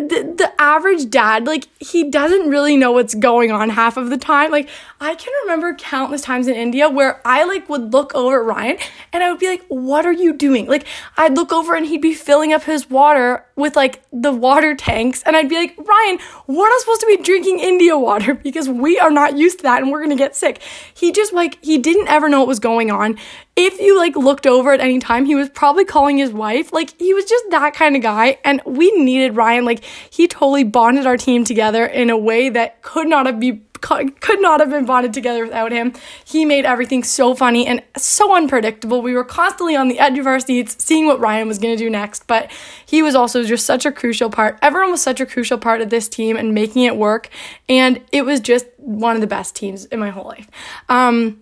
the, 0.01 0.33
the 0.37 0.61
average 0.61 1.09
dad, 1.09 1.47
like, 1.47 1.67
he 1.79 2.09
doesn't 2.09 2.49
really 2.49 2.77
know 2.77 2.91
what's 2.91 3.15
going 3.15 3.51
on 3.51 3.69
half 3.69 3.97
of 3.97 4.09
the 4.09 4.17
time. 4.17 4.51
Like, 4.51 4.69
I 5.01 5.15
can 5.15 5.33
remember 5.43 5.73
countless 5.73 6.21
times 6.21 6.47
in 6.47 6.55
India 6.55 6.87
where 6.89 7.19
I, 7.25 7.43
like, 7.45 7.67
would 7.67 7.93
look 7.93 8.13
over 8.13 8.39
at 8.39 8.45
Ryan 8.45 8.77
and 9.11 9.23
I 9.23 9.31
would 9.31 9.39
be 9.39 9.47
like, 9.47 9.65
what 9.69 10.05
are 10.05 10.11
you 10.11 10.33
doing? 10.33 10.67
Like, 10.67 10.85
I'd 11.17 11.35
look 11.35 11.51
over 11.51 11.75
and 11.75 11.85
he'd 11.85 12.01
be 12.01 12.13
filling 12.13 12.53
up 12.53 12.63
his 12.63 12.89
water 12.89 13.45
with, 13.55 13.75
like, 13.75 14.03
the 14.13 14.31
water 14.31 14.75
tanks. 14.75 15.23
And 15.23 15.35
I'd 15.35 15.49
be 15.49 15.55
like, 15.55 15.75
Ryan, 15.77 16.19
we're 16.45 16.69
not 16.69 16.79
supposed 16.81 17.01
to 17.01 17.07
be 17.07 17.17
drinking 17.17 17.59
India 17.59 17.97
water 17.97 18.33
because 18.47 18.69
we 18.69 18.99
are 18.99 19.11
not 19.11 19.35
used 19.35 19.59
to 19.59 19.63
that 19.63 19.81
and 19.81 19.91
we're 19.91 20.01
gonna 20.03 20.15
get 20.15 20.35
sick. 20.35 20.61
He 20.93 21.11
just, 21.11 21.33
like, 21.33 21.57
he 21.63 21.77
didn't 21.79 22.07
ever 22.07 22.29
know 22.29 22.39
what 22.39 22.47
was 22.47 22.59
going 22.59 22.91
on 22.91 23.17
if 23.57 23.79
you 23.79 23.97
like 23.97 24.15
looked 24.15 24.45
over 24.45 24.71
at 24.71 24.79
any 24.79 24.99
time, 24.99 25.25
he 25.25 25.33
was 25.33 25.49
probably 25.49 25.83
calling 25.83 26.19
his 26.19 26.31
wife. 26.31 26.71
Like 26.71 26.97
he 26.99 27.13
was 27.15 27.25
just 27.25 27.49
that 27.49 27.73
kind 27.73 27.95
of 27.95 28.03
guy. 28.03 28.37
And 28.45 28.61
we 28.65 28.91
needed 28.91 29.35
Ryan. 29.35 29.65
Like 29.65 29.83
he 29.83 30.27
totally 30.27 30.63
bonded 30.63 31.07
our 31.07 31.17
team 31.17 31.43
together 31.43 31.85
in 31.85 32.11
a 32.11 32.17
way 32.17 32.49
that 32.49 32.83
could 32.83 33.07
not 33.07 33.25
have 33.25 33.39
be 33.39 33.63
could 33.79 34.41
not 34.41 34.59
have 34.59 34.71
been 34.71 34.85
bonded 34.85 35.13
together 35.13 35.43
without 35.43 35.71
him. 35.71 35.93
He 36.25 36.45
made 36.45 36.65
everything 36.65 37.03
so 37.03 37.35
funny 37.35 37.67
and 37.67 37.81
so 37.95 38.35
unpredictable. 38.35 39.03
We 39.03 39.13
were 39.13 39.23
constantly 39.23 39.75
on 39.75 39.87
the 39.87 39.99
edge 39.99 40.17
of 40.17 40.25
our 40.25 40.39
seats, 40.39 40.83
seeing 40.83 41.05
what 41.05 41.19
Ryan 41.19 41.47
was 41.47 41.59
going 41.59 41.77
to 41.77 41.83
do 41.83 41.89
next. 41.89 42.25
But 42.25 42.51
he 42.85 43.03
was 43.03 43.13
also 43.13 43.43
just 43.43 43.65
such 43.65 43.85
a 43.85 43.91
crucial 43.91 44.31
part. 44.31 44.57
Everyone 44.63 44.91
was 44.91 45.01
such 45.01 45.19
a 45.19 45.27
crucial 45.27 45.59
part 45.59 45.81
of 45.81 45.91
this 45.91 46.09
team 46.09 46.37
and 46.37 46.53
making 46.55 46.83
it 46.83 46.97
work. 46.97 47.29
And 47.69 48.01
it 48.11 48.25
was 48.25 48.39
just 48.39 48.65
one 48.77 49.15
of 49.15 49.21
the 49.21 49.27
best 49.27 49.55
teams 49.55 49.85
in 49.85 49.99
my 49.99 50.09
whole 50.09 50.25
life. 50.25 50.49
Um, 50.89 51.41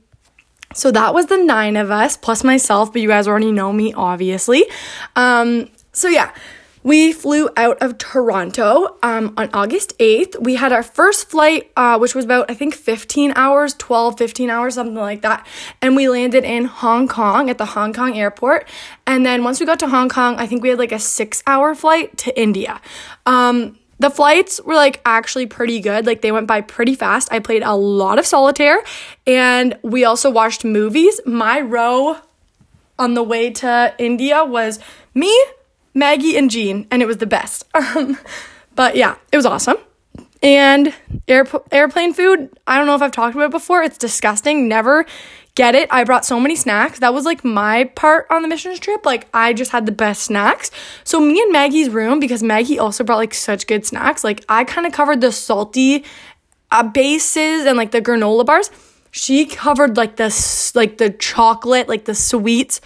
so 0.76 0.92
that 0.92 1.14
was 1.14 1.28
the 1.28 1.38
nine 1.38 1.78
of 1.78 1.90
us 1.90 2.18
plus 2.18 2.44
myself, 2.44 2.92
but 2.92 3.02
you 3.02 3.08
guys 3.08 3.28
already 3.28 3.52
know 3.52 3.72
me, 3.72 3.94
obviously. 3.94 4.66
Um, 5.16 5.70
so 5.94 6.10
yeah, 6.10 6.34
we 6.84 7.14
flew 7.14 7.50
out 7.58 7.82
of 7.82 7.98
Toronto 7.98 8.98
um, 9.02 9.34
on 9.38 9.50
August 9.54 9.98
8th. 9.98 10.40
We 10.40 10.54
had 10.54 10.72
our 10.72 10.84
first 10.84 11.32
flight, 11.32 11.72
uh, 11.76 11.98
which 11.98 12.14
was 12.14 12.26
about, 12.26 12.52
I 12.52 12.54
think, 12.54 12.76
15 12.76 13.34
hours, 13.36 13.74
12, 13.74 14.20
15 14.20 14.50
hours, 14.52 14.76
something 14.76 14.94
like 14.94 15.24
that. 15.24 15.48
And 15.82 15.96
we 15.96 16.08
landed 16.10 16.44
in 16.44 16.66
Hong 16.66 17.08
Kong 17.08 17.50
at 17.50 17.58
the 17.58 17.66
Hong 17.66 17.92
Kong 17.92 18.16
airport. 18.16 18.70
And 19.08 19.26
then 19.26 19.44
once 19.44 19.60
we 19.60 19.66
got 19.66 19.80
to 19.80 19.88
Hong 19.88 20.10
Kong, 20.10 20.36
I 20.36 20.46
think 20.46 20.62
we 20.62 20.70
had 20.70 20.78
like 20.78 20.92
a 20.92 21.00
six 21.00 21.42
hour 21.48 21.74
flight 21.74 22.18
to 22.20 22.40
India. 22.40 22.80
Um, 23.26 23.80
the 24.00 24.10
flights 24.10 24.62
were 24.62 24.76
like 24.76 25.02
actually 25.06 25.46
pretty 25.46 25.80
good. 25.80 26.06
Like 26.06 26.22
they 26.22 26.32
went 26.32 26.48
by 26.48 26.62
pretty 26.62 26.96
fast. 26.96 27.32
I 27.32 27.40
played 27.40 27.64
a 27.64 27.76
lot 27.76 28.20
of 28.20 28.26
solitaire 28.26 28.84
and 29.26 29.78
we 29.84 30.04
also 30.06 30.30
watched 30.30 30.66
movies. 30.66 31.22
My 31.26 31.62
row 31.62 32.18
on 33.00 33.14
the 33.14 33.24
way 33.24 33.50
to 33.52 33.94
India 33.98 34.44
was 34.44 34.80
me, 35.14 35.34
Maggie 35.94 36.38
and 36.38 36.50
Jean, 36.50 36.88
and 36.92 37.02
it 37.02 37.06
was 37.06 37.18
the 37.18 37.28
best. 37.28 37.66
Um, 37.96 38.18
but 38.76 38.98
yeah, 38.98 39.16
it 39.32 39.38
was 39.38 39.46
awesome. 39.46 39.78
And 40.44 40.94
air, 41.30 41.46
airplane 41.72 42.14
food, 42.14 42.50
I 42.68 42.78
don't 42.78 42.88
know 42.88 42.96
if 42.96 43.02
I've 43.02 43.14
talked 43.14 43.36
about 43.36 43.46
it 43.46 43.52
before. 43.52 43.84
It's 43.84 43.98
disgusting. 43.98 44.68
Never 44.68 45.06
get 45.56 45.74
it. 45.74 45.88
I 45.90 46.04
brought 46.04 46.26
so 46.26 46.40
many 46.40 46.56
snacks. 46.56 47.00
That 47.00 47.14
was 47.14 47.26
like 47.26 47.44
my 47.44 47.86
part 47.96 48.28
on 48.30 48.42
the 48.42 48.48
missions 48.48 48.80
trip. 48.80 49.06
Like 49.06 49.28
I 49.34 49.54
just 49.54 49.72
had 49.72 49.86
the 49.86 49.92
best 49.92 50.24
snacks. 50.24 50.70
So 51.04 51.20
me 51.20 51.42
and 51.42 51.52
Maggie's 51.52 51.90
room, 51.90 52.20
because 52.20 52.44
Maggie 52.44 52.78
also 52.78 53.04
brought 53.04 53.18
like 53.18 53.34
such 53.34 53.66
good 53.66 53.86
snacks, 53.86 54.24
like 54.24 54.44
I 54.50 54.66
kind 54.66 54.86
of 54.86 54.94
covered 54.94 55.22
the 55.22 55.32
salty 55.32 56.04
uh, 56.72 56.84
bases 56.84 57.66
and 57.66 57.78
like 57.78 57.92
the 57.92 58.02
granola 58.02 58.46
bars. 58.46 58.70
She 59.12 59.46
covered 59.46 59.96
like 59.96 60.18
the 60.18 60.72
like 60.76 60.98
the 60.98 61.10
chocolate, 61.10 61.88
like 61.88 62.04
the 62.06 62.16
sweets. 62.16 62.82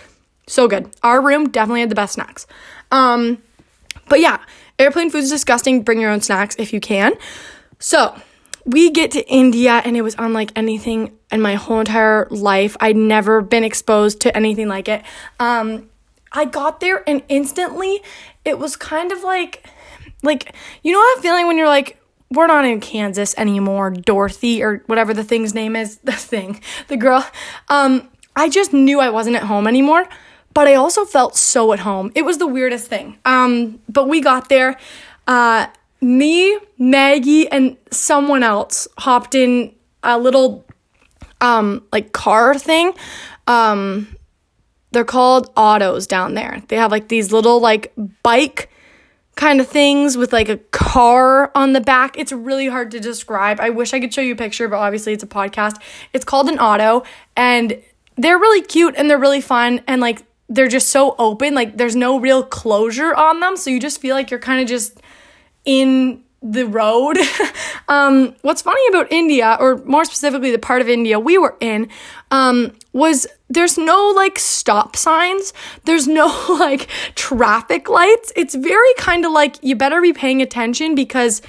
So 0.47 0.67
good. 0.67 0.89
Our 1.03 1.21
room 1.21 1.49
definitely 1.49 1.81
had 1.81 1.89
the 1.89 1.95
best 1.95 2.13
snacks. 2.13 2.45
Um, 2.91 3.41
but 4.07 4.19
yeah, 4.19 4.39
airplane 4.77 5.09
food 5.09 5.23
is 5.23 5.29
disgusting. 5.29 5.81
Bring 5.81 5.99
your 5.99 6.11
own 6.11 6.21
snacks 6.21 6.55
if 6.59 6.71
you 6.71 6.79
can. 6.79 7.13
So 7.79 8.15
we 8.69 8.91
get 8.91 9.11
to 9.11 9.27
India 9.27 9.81
and 9.83 9.97
it 9.97 10.01
was 10.01 10.15
unlike 10.19 10.51
anything 10.55 11.17
in 11.31 11.41
my 11.41 11.55
whole 11.55 11.79
entire 11.79 12.27
life. 12.29 12.77
I'd 12.79 12.95
never 12.95 13.41
been 13.41 13.63
exposed 13.63 14.21
to 14.21 14.38
anything 14.38 14.67
like 14.67 14.88
it. 14.88 15.03
Um, 15.39 15.89
I 16.31 16.45
got 16.45 16.79
there 16.79 17.03
and 17.07 17.23
instantly 17.29 18.01
it 18.45 18.59
was 18.59 18.75
kind 18.75 19.11
of 19.11 19.23
like, 19.23 19.65
like, 20.21 20.53
you 20.83 20.93
know 20.93 20.99
that 20.99 21.21
feeling 21.23 21.47
when 21.47 21.57
you're 21.57 21.67
like, 21.67 21.97
we're 22.31 22.45
not 22.45 22.63
in 22.63 22.79
Kansas 22.79 23.33
anymore, 23.39 23.89
Dorothy 23.89 24.61
or 24.61 24.83
whatever 24.85 25.15
the 25.15 25.23
thing's 25.23 25.55
name 25.55 25.75
is, 25.75 25.97
the 26.03 26.11
thing, 26.11 26.61
the 26.89 26.97
girl. 26.97 27.25
Um, 27.69 28.07
I 28.35 28.49
just 28.49 28.71
knew 28.71 28.99
I 28.99 29.09
wasn't 29.09 29.35
at 29.35 29.43
home 29.43 29.67
anymore 29.67 30.07
but 30.53 30.67
I 30.67 30.75
also 30.75 31.05
felt 31.05 31.38
so 31.38 31.73
at 31.73 31.79
home. 31.79 32.11
It 32.15 32.23
was 32.23 32.39
the 32.39 32.47
weirdest 32.47 32.88
thing. 32.88 33.17
Um, 33.23 33.79
but 33.88 34.09
we 34.09 34.19
got 34.19 34.49
there. 34.49 34.77
Uh, 35.27 35.67
me, 36.01 36.58
Maggie, 36.77 37.48
and 37.50 37.77
someone 37.91 38.44
else 38.44 38.88
hopped 38.98 39.36
in 39.36 39.74
a 40.03 40.18
little 40.18 40.65
um, 41.41 41.86
like 41.91 42.12
car 42.13 42.58
thing. 42.58 42.94
Um, 43.48 44.15
they're 44.91 45.06
called 45.06 45.51
autos 45.56 46.08
down 46.08 46.34
there. 46.34 46.63
They 46.68 46.77
have 46.77 46.91
like 46.91 47.08
these 47.08 47.32
little 47.32 47.60
like 47.60 47.94
bike 48.24 48.70
kind 49.36 49.62
of 49.62 49.68
things 49.68 50.18
with 50.18 50.34
like 50.34 50.50
a 50.50 50.58
car 50.58 51.51
on 51.56 51.74
the 51.74 51.82
back. 51.82 52.18
It's 52.18 52.32
really 52.32 52.68
hard 52.68 52.91
to 52.91 53.00
describe. 53.00 53.60
I 53.60 53.70
wish 53.70 53.94
I 53.94 54.00
could 54.00 54.13
show 54.13 54.22
you 54.22 54.34
a 54.34 54.38
picture, 54.38 54.68
but 54.68 54.77
obviously 54.77 55.13
it's 55.13 55.24
a 55.24 55.27
podcast. 55.27 55.82
It's 56.12 56.25
called 56.25 56.50
an 56.50 56.60
auto 56.60 57.03
and 57.38 57.82
they're 58.18 58.38
really 58.38 58.62
cute 58.62 58.96
and 58.98 59.10
they're 59.10 59.18
really 59.18 59.39
fun 59.39 59.82
and 59.88 60.01
like 60.01 60.24
they're 60.50 60.68
just 60.68 60.89
so 60.89 61.15
open 61.18 61.53
like 61.53 61.77
there's 61.77 61.96
no 61.96 62.20
real 62.20 62.44
closure 62.44 63.13
on 63.15 63.39
them 63.39 63.56
so 63.56 63.70
you 63.70 63.79
just 63.79 64.01
feel 64.01 64.15
like 64.15 64.29
you're 64.29 64.39
kind 64.39 64.62
of 64.62 64.68
just 64.68 65.00
in 65.69 66.23
the 66.41 66.65
road. 66.65 67.17
Um, 67.89 68.35
what's 68.43 68.61
funny 68.61 68.81
about 68.89 69.11
india 69.11 69.57
or 69.59 69.77
more 69.77 70.05
specifically 70.05 70.51
the 70.51 70.59
part 70.59 70.79
of 70.79 70.88
india 70.88 71.19
we 71.19 71.39
were 71.39 71.57
in 71.59 71.89
um, 72.29 72.71
was 72.93 73.25
there's 73.49 73.77
no 73.77 74.13
like 74.15 74.38
stop 74.39 74.95
signs. 74.95 75.53
There's 75.85 76.07
no 76.07 76.27
like 76.59 76.88
traffic 77.15 77.89
lights. 77.89 78.31
It's 78.35 78.55
very 78.55 78.93
kind 78.97 79.25
of 79.25 79.31
like 79.31 79.57
you 79.63 79.75
better 79.75 80.01
be 80.01 80.13
paying 80.13 80.41
attention 80.41 80.95
because 80.95 81.41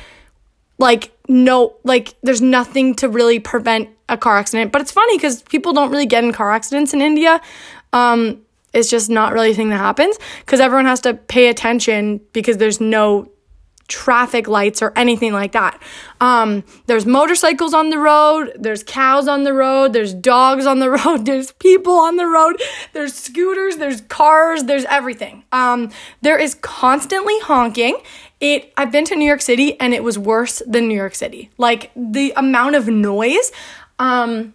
like 0.78 1.12
no 1.28 1.76
like 1.84 2.14
there's 2.22 2.40
nothing 2.40 2.94
to 2.96 3.08
really 3.08 3.38
prevent 3.38 3.90
a 4.08 4.16
car 4.16 4.38
accident. 4.38 4.72
But 4.72 4.80
it's 4.80 4.92
funny 4.92 5.16
because 5.16 5.42
people 5.42 5.72
don't 5.72 5.90
really 5.90 6.06
get 6.06 6.24
in 6.24 6.32
car 6.32 6.50
accidents 6.50 6.94
in 6.94 7.02
india. 7.02 7.40
Um, 7.92 8.42
it's 8.72 8.88
just 8.88 9.10
not 9.10 9.32
really 9.32 9.50
a 9.50 9.54
thing 9.54 9.70
that 9.70 9.78
happens 9.78 10.16
because 10.40 10.60
everyone 10.60 10.86
has 10.86 11.00
to 11.00 11.14
pay 11.14 11.48
attention 11.48 12.20
because 12.32 12.56
there's 12.56 12.80
no 12.80 13.28
traffic 13.90 14.48
lights 14.48 14.80
or 14.80 14.92
anything 14.96 15.34
like 15.34 15.52
that. 15.52 15.82
Um, 16.20 16.64
there's 16.86 17.04
motorcycles 17.04 17.74
on 17.74 17.90
the 17.90 17.98
road, 17.98 18.52
there's 18.58 18.82
cows 18.82 19.28
on 19.28 19.42
the 19.42 19.52
road, 19.52 19.92
there's 19.92 20.14
dogs 20.14 20.64
on 20.64 20.78
the 20.78 20.90
road, 21.04 21.26
there's 21.26 21.52
people 21.52 21.94
on 21.94 22.16
the 22.16 22.26
road, 22.26 22.62
there's 22.94 23.12
scooters, 23.12 23.76
there's 23.76 24.00
cars, 24.02 24.64
there's 24.64 24.86
everything. 24.86 25.44
Um, 25.52 25.90
there 26.22 26.38
is 26.38 26.54
constantly 26.54 27.38
honking. 27.40 27.98
It 28.40 28.72
I've 28.78 28.90
been 28.90 29.04
to 29.06 29.16
New 29.16 29.26
York 29.26 29.42
City 29.42 29.78
and 29.78 29.92
it 29.92 30.02
was 30.02 30.18
worse 30.18 30.62
than 30.66 30.88
New 30.88 30.96
York 30.96 31.14
City. 31.14 31.50
Like 31.58 31.90
the 31.94 32.32
amount 32.36 32.76
of 32.76 32.88
noise. 32.88 33.52
Um, 33.98 34.54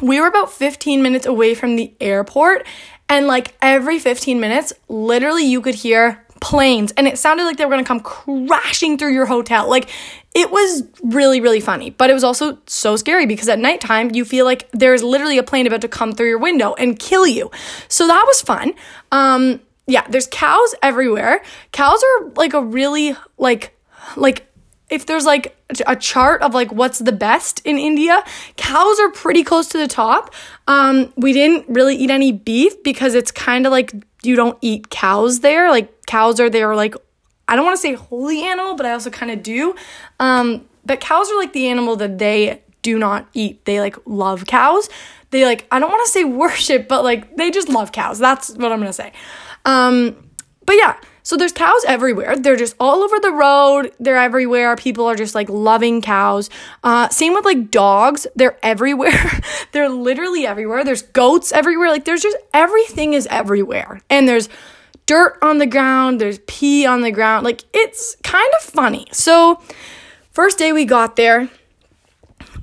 we 0.00 0.20
were 0.20 0.26
about 0.26 0.52
15 0.52 1.00
minutes 1.00 1.26
away 1.26 1.54
from 1.54 1.76
the 1.76 1.94
airport 2.00 2.66
and 3.12 3.26
like 3.26 3.54
every 3.60 3.98
15 3.98 4.40
minutes, 4.40 4.72
literally 4.88 5.44
you 5.44 5.60
could 5.60 5.74
hear 5.74 6.21
planes 6.42 6.92
and 6.96 7.06
it 7.06 7.18
sounded 7.18 7.44
like 7.44 7.56
they 7.56 7.64
were 7.64 7.70
going 7.70 7.84
to 7.84 7.88
come 7.88 8.00
crashing 8.00 8.98
through 8.98 9.14
your 9.14 9.26
hotel. 9.26 9.70
Like 9.70 9.88
it 10.34 10.50
was 10.50 10.82
really 11.02 11.40
really 11.40 11.60
funny, 11.60 11.90
but 11.90 12.10
it 12.10 12.14
was 12.14 12.24
also 12.24 12.58
so 12.66 12.96
scary 12.96 13.24
because 13.24 13.48
at 13.48 13.58
nighttime 13.58 14.10
you 14.12 14.24
feel 14.24 14.44
like 14.44 14.68
there's 14.72 15.02
literally 15.02 15.38
a 15.38 15.42
plane 15.42 15.66
about 15.66 15.80
to 15.82 15.88
come 15.88 16.12
through 16.12 16.28
your 16.28 16.38
window 16.38 16.74
and 16.74 16.98
kill 16.98 17.26
you. 17.26 17.50
So 17.88 18.06
that 18.06 18.24
was 18.26 18.42
fun. 18.42 18.74
Um 19.12 19.60
yeah, 19.86 20.06
there's 20.08 20.26
cows 20.26 20.74
everywhere. 20.82 21.42
Cows 21.72 22.02
are 22.02 22.30
like 22.36 22.54
a 22.54 22.62
really 22.62 23.16
like 23.38 23.78
like 24.16 24.46
if 24.90 25.06
there's 25.06 25.24
like 25.24 25.56
a 25.86 25.96
chart 25.96 26.42
of 26.42 26.52
like 26.52 26.70
what's 26.70 26.98
the 26.98 27.12
best 27.12 27.62
in 27.64 27.78
India, 27.78 28.22
cows 28.56 29.00
are 29.00 29.10
pretty 29.10 29.42
close 29.42 29.68
to 29.68 29.78
the 29.78 29.88
top. 29.88 30.34
Um, 30.66 31.12
we 31.16 31.32
didn't 31.32 31.66
really 31.68 31.96
eat 31.96 32.10
any 32.10 32.30
beef 32.30 32.82
because 32.82 33.14
it's 33.14 33.30
kind 33.30 33.64
of 33.64 33.72
like 33.72 33.92
you 34.22 34.36
don't 34.36 34.58
eat 34.60 34.90
cows 34.90 35.40
there. 35.40 35.70
Like 35.70 36.06
cows 36.06 36.40
are 36.40 36.50
there 36.50 36.74
like 36.74 36.94
I 37.48 37.56
don't 37.56 37.64
want 37.64 37.76
to 37.76 37.82
say 37.82 37.94
holy 37.94 38.44
animal, 38.44 38.74
but 38.74 38.86
I 38.86 38.92
also 38.92 39.10
kind 39.10 39.30
of 39.30 39.42
do. 39.42 39.74
Um, 40.20 40.66
but 40.84 41.00
cows 41.00 41.30
are 41.30 41.38
like 41.38 41.52
the 41.52 41.68
animal 41.68 41.96
that 41.96 42.18
they 42.18 42.62
do 42.82 42.98
not 42.98 43.28
eat. 43.34 43.64
They 43.64 43.80
like 43.80 43.96
love 44.06 44.46
cows. 44.46 44.88
They 45.30 45.44
like 45.44 45.66
I 45.70 45.78
don't 45.78 45.90
want 45.90 46.04
to 46.06 46.12
say 46.12 46.24
worship, 46.42 46.88
but 46.88 47.04
like 47.04 47.36
they 47.36 47.50
just 47.50 47.68
love 47.68 47.92
cows. 47.92 48.18
That's 48.18 48.50
what 48.50 48.72
I'm 48.72 48.78
gonna 48.78 48.92
say. 48.92 49.12
Um, 49.64 50.30
but 50.66 50.76
yeah, 50.76 50.96
so 51.22 51.36
there's 51.36 51.52
cows 51.52 51.84
everywhere. 51.86 52.36
They're 52.36 52.56
just 52.56 52.74
all 52.80 53.02
over 53.02 53.18
the 53.20 53.30
road. 53.30 53.92
They're 54.00 54.16
everywhere. 54.16 54.74
People 54.76 55.06
are 55.06 55.14
just 55.14 55.34
like 55.34 55.48
loving 55.48 56.02
cows. 56.02 56.50
Uh, 56.82 57.08
same 57.08 57.34
with 57.34 57.44
like 57.44 57.70
dogs. 57.70 58.26
They're 58.34 58.58
everywhere. 58.62 59.40
they're 59.72 59.88
literally 59.88 60.46
everywhere. 60.46 60.84
There's 60.84 61.02
goats 61.02 61.52
everywhere. 61.52 61.88
Like 61.88 62.04
there's 62.04 62.22
just 62.22 62.36
everything 62.52 63.14
is 63.14 63.26
everywhere. 63.30 64.00
And 64.10 64.28
there's 64.28 64.48
dirt 65.06 65.38
on 65.42 65.58
the 65.58 65.66
ground. 65.66 66.20
There's 66.20 66.40
pee 66.46 66.86
on 66.86 67.02
the 67.02 67.12
ground. 67.12 67.44
Like 67.44 67.64
it's 67.72 68.16
kind 68.24 68.50
of 68.58 68.64
funny. 68.64 69.06
So 69.12 69.62
first 70.32 70.58
day 70.58 70.72
we 70.72 70.84
got 70.84 71.16
there. 71.16 71.48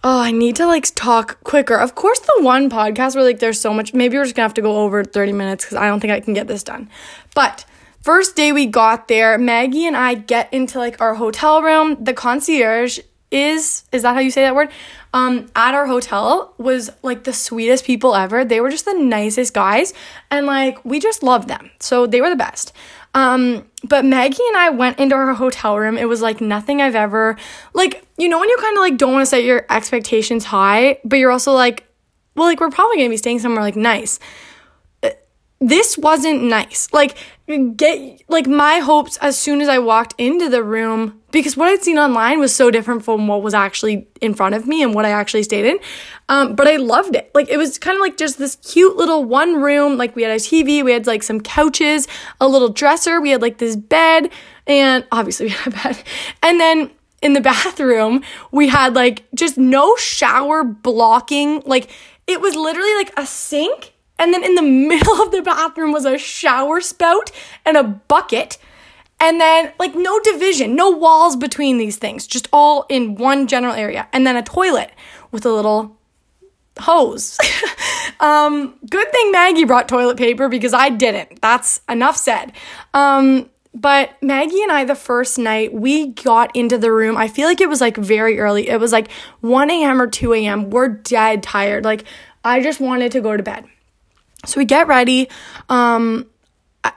Oh, 0.02 0.22
I 0.22 0.32
need 0.32 0.56
to 0.58 0.66
like 0.66 0.88
talk 0.96 1.44
quicker. 1.44 1.76
Of 1.76 1.96
course, 1.96 2.20
the 2.20 2.40
one 2.42 2.70
podcast 2.70 3.16
where 3.16 3.24
like 3.24 3.40
there's 3.40 3.60
so 3.60 3.74
much. 3.74 3.94
Maybe 3.94 4.18
we're 4.18 4.24
just 4.24 4.36
gonna 4.36 4.46
have 4.46 4.54
to 4.56 4.62
go 4.62 4.78
over 4.78 5.04
30 5.04 5.34
minutes 5.34 5.66
because 5.66 5.78
I 5.78 5.88
don't 5.88 6.00
think 6.00 6.12
I 6.12 6.20
can 6.22 6.34
get 6.34 6.48
this 6.48 6.64
done. 6.64 6.90
But 7.36 7.66
First 8.02 8.36
day 8.36 8.52
we 8.54 8.66
got 8.66 9.08
there, 9.10 9.38
Maggie 9.38 9.86
and 9.86 9.98
I 9.98 10.14
get 10.14 10.54
into 10.54 10.80
like 10.80 11.02
our 11.02 11.16
hotel 11.16 11.62
room. 11.62 12.02
The 12.02 12.14
concierge 12.14 13.00
is 13.32 13.84
is 13.92 14.02
that 14.02 14.14
how 14.16 14.20
you 14.20 14.32
say 14.32 14.42
that 14.42 14.56
word? 14.56 14.70
Um 15.14 15.50
at 15.56 15.76
our 15.76 15.86
hotel 15.86 16.54
was 16.58 16.90
like 17.04 17.26
the 17.26 17.34
sweetest 17.34 17.86
people 17.86 18.16
ever. 18.16 18.46
They 18.46 18.62
were 18.62 18.70
just 18.70 18.86
the 18.86 18.94
nicest 18.94 19.54
guys 19.54 19.94
and 20.32 20.46
like 20.46 20.84
we 20.86 21.00
just 21.00 21.24
loved 21.24 21.50
them. 21.50 21.70
So 21.80 22.08
they 22.08 22.22
were 22.22 22.30
the 22.30 22.36
best. 22.36 22.72
Um 23.14 23.68
but 23.84 24.06
Maggie 24.06 24.44
and 24.48 24.58
I 24.58 24.70
went 24.70 24.98
into 24.98 25.16
our 25.16 25.34
hotel 25.34 25.78
room. 25.78 25.98
It 25.98 26.08
was 26.08 26.22
like 26.22 26.40
nothing 26.40 26.82
I've 26.82 26.96
ever 26.96 27.36
like 27.74 28.06
you 28.18 28.30
know 28.30 28.40
when 28.40 28.50
you 28.50 28.58
kind 28.62 28.78
of 28.78 28.82
like 28.82 28.98
don't 28.98 29.12
want 29.12 29.24
to 29.24 29.30
set 29.30 29.44
your 29.44 29.66
expectations 29.70 30.46
high, 30.46 31.00
but 31.04 31.18
you're 31.20 31.32
also 31.32 31.52
like 31.52 31.86
well 32.36 32.48
like 32.48 32.62
we're 32.62 32.72
probably 32.72 33.04
to 33.04 33.10
be 33.10 33.18
staying 33.18 33.40
somewhere 33.40 33.62
like 33.62 33.76
nice 33.76 34.20
this 35.60 35.98
wasn't 35.98 36.44
nice. 36.44 36.88
Like, 36.94 37.18
get, 37.58 38.22
like, 38.28 38.48
my 38.48 38.80
hopes 38.80 39.18
as 39.18 39.38
soon 39.38 39.62
as 39.62 39.68
I 39.68 39.80
walked 39.80 40.14
into 40.18 40.50
the 40.50 40.64
room, 40.64 41.22
because 41.32 41.58
what 41.58 41.68
I'd 41.68 41.84
seen 41.84 41.98
online 41.98 42.40
was 42.40 42.56
so 42.56 42.72
different 42.72 43.04
from 43.04 43.28
what 43.28 43.42
was 43.42 43.54
actually 43.54 44.08
in 44.22 44.34
front 44.34 44.56
of 44.56 44.68
me 44.68 44.84
and 44.84 44.94
what 44.94 45.06
I 45.06 45.12
actually 45.12 45.44
stayed 45.44 45.66
in. 45.66 45.80
Um, 46.28 46.56
but 46.56 46.68
I 46.68 46.76
loved 46.76 47.16
it. 47.16 47.32
Like, 47.34 47.50
it 47.50 47.58
was 47.58 47.78
kind 47.78 47.96
of 47.96 48.02
like 48.02 48.18
just 48.18 48.38
this 48.38 48.56
cute 48.58 48.98
little 48.98 49.24
one 49.24 49.62
room. 49.62 49.98
Like, 49.98 50.16
we 50.16 50.24
had 50.24 50.32
a 50.32 50.36
TV, 50.36 50.84
we 50.84 50.92
had 50.92 51.08
like 51.08 51.24
some 51.24 51.42
couches, 51.42 52.08
a 52.40 52.48
little 52.48 52.70
dresser, 52.70 53.20
we 53.22 53.32
had 53.32 53.42
like 53.42 53.58
this 53.58 53.76
bed. 53.76 54.32
And 54.68 55.06
obviously 55.12 55.46
we 55.48 55.52
had 55.52 55.74
a 55.74 55.76
bed. 55.76 56.04
And 56.44 56.60
then 56.60 56.92
in 57.22 57.34
the 57.34 57.42
bathroom, 57.54 58.24
we 58.52 58.68
had 58.68 58.96
like 58.96 59.24
just 59.34 59.58
no 59.58 59.96
shower 59.96 60.64
blocking. 60.64 61.62
Like 61.66 61.90
it 62.28 62.42
was 62.42 62.56
literally 62.56 62.94
like 62.96 63.12
a 63.18 63.26
sink. 63.26 63.94
And 64.20 64.34
then 64.34 64.44
in 64.44 64.56
the 64.56 64.62
middle 64.90 65.22
of 65.22 65.32
the 65.32 65.42
bathroom 65.42 65.92
was 65.92 66.06
a 66.06 66.18
shower 66.18 66.82
spout 66.82 67.32
and 67.66 67.78
a 67.78 67.84
bucket. 67.84 68.58
And 69.22 69.42
then, 69.42 69.74
like, 69.80 69.96
no 69.96 70.20
division, 70.22 70.76
no 70.76 70.92
walls 70.92 71.36
between 71.36 71.78
these 71.78 71.98
things, 71.98 72.26
just 72.26 72.48
all 72.54 72.86
in 72.88 73.16
one 73.16 73.48
general 73.48 73.74
area. 73.74 74.08
And 74.14 74.26
then 74.26 74.38
a 74.38 74.44
toilet 74.44 74.92
with 75.32 75.46
a 75.46 75.52
little 75.52 75.98
hose. 76.80 77.38
um, 78.20 78.76
good 78.90 79.12
thing 79.12 79.32
Maggie 79.32 79.66
brought 79.66 79.90
toilet 79.90 80.18
paper 80.18 80.48
because 80.48 80.74
I 80.74 80.90
didn't. 80.90 81.42
That's 81.42 81.82
enough 81.90 82.16
said. 82.16 82.54
Um, 82.94 83.50
but 83.74 84.12
Maggie 84.22 84.64
and 84.64 84.72
I, 84.72 84.84
the 84.86 84.96
first 84.96 85.38
night 85.38 85.74
we 85.74 86.08
got 86.08 86.56
into 86.56 86.78
the 86.78 86.92
room, 86.92 87.18
I 87.18 87.28
feel 87.28 87.48
like 87.48 87.62
it 87.62 87.70
was 87.70 87.82
like 87.82 87.98
very 87.98 88.40
early. 88.40 88.68
It 88.68 88.80
was 88.80 88.92
like 88.92 89.12
1 89.42 89.70
a.m. 89.70 90.02
or 90.02 90.08
2 90.08 90.34
a.m. 90.34 90.70
We're 90.70 90.88
dead 90.88 91.44
tired. 91.44 91.86
Like, 91.86 92.06
I 92.44 92.62
just 92.62 92.80
wanted 92.80 93.12
to 93.12 93.22
go 93.22 93.38
to 93.38 93.44
bed. 93.44 93.66
So 94.46 94.60
we 94.60 94.66
get 94.66 94.88
ready. 94.88 95.30
Um, 95.68 96.28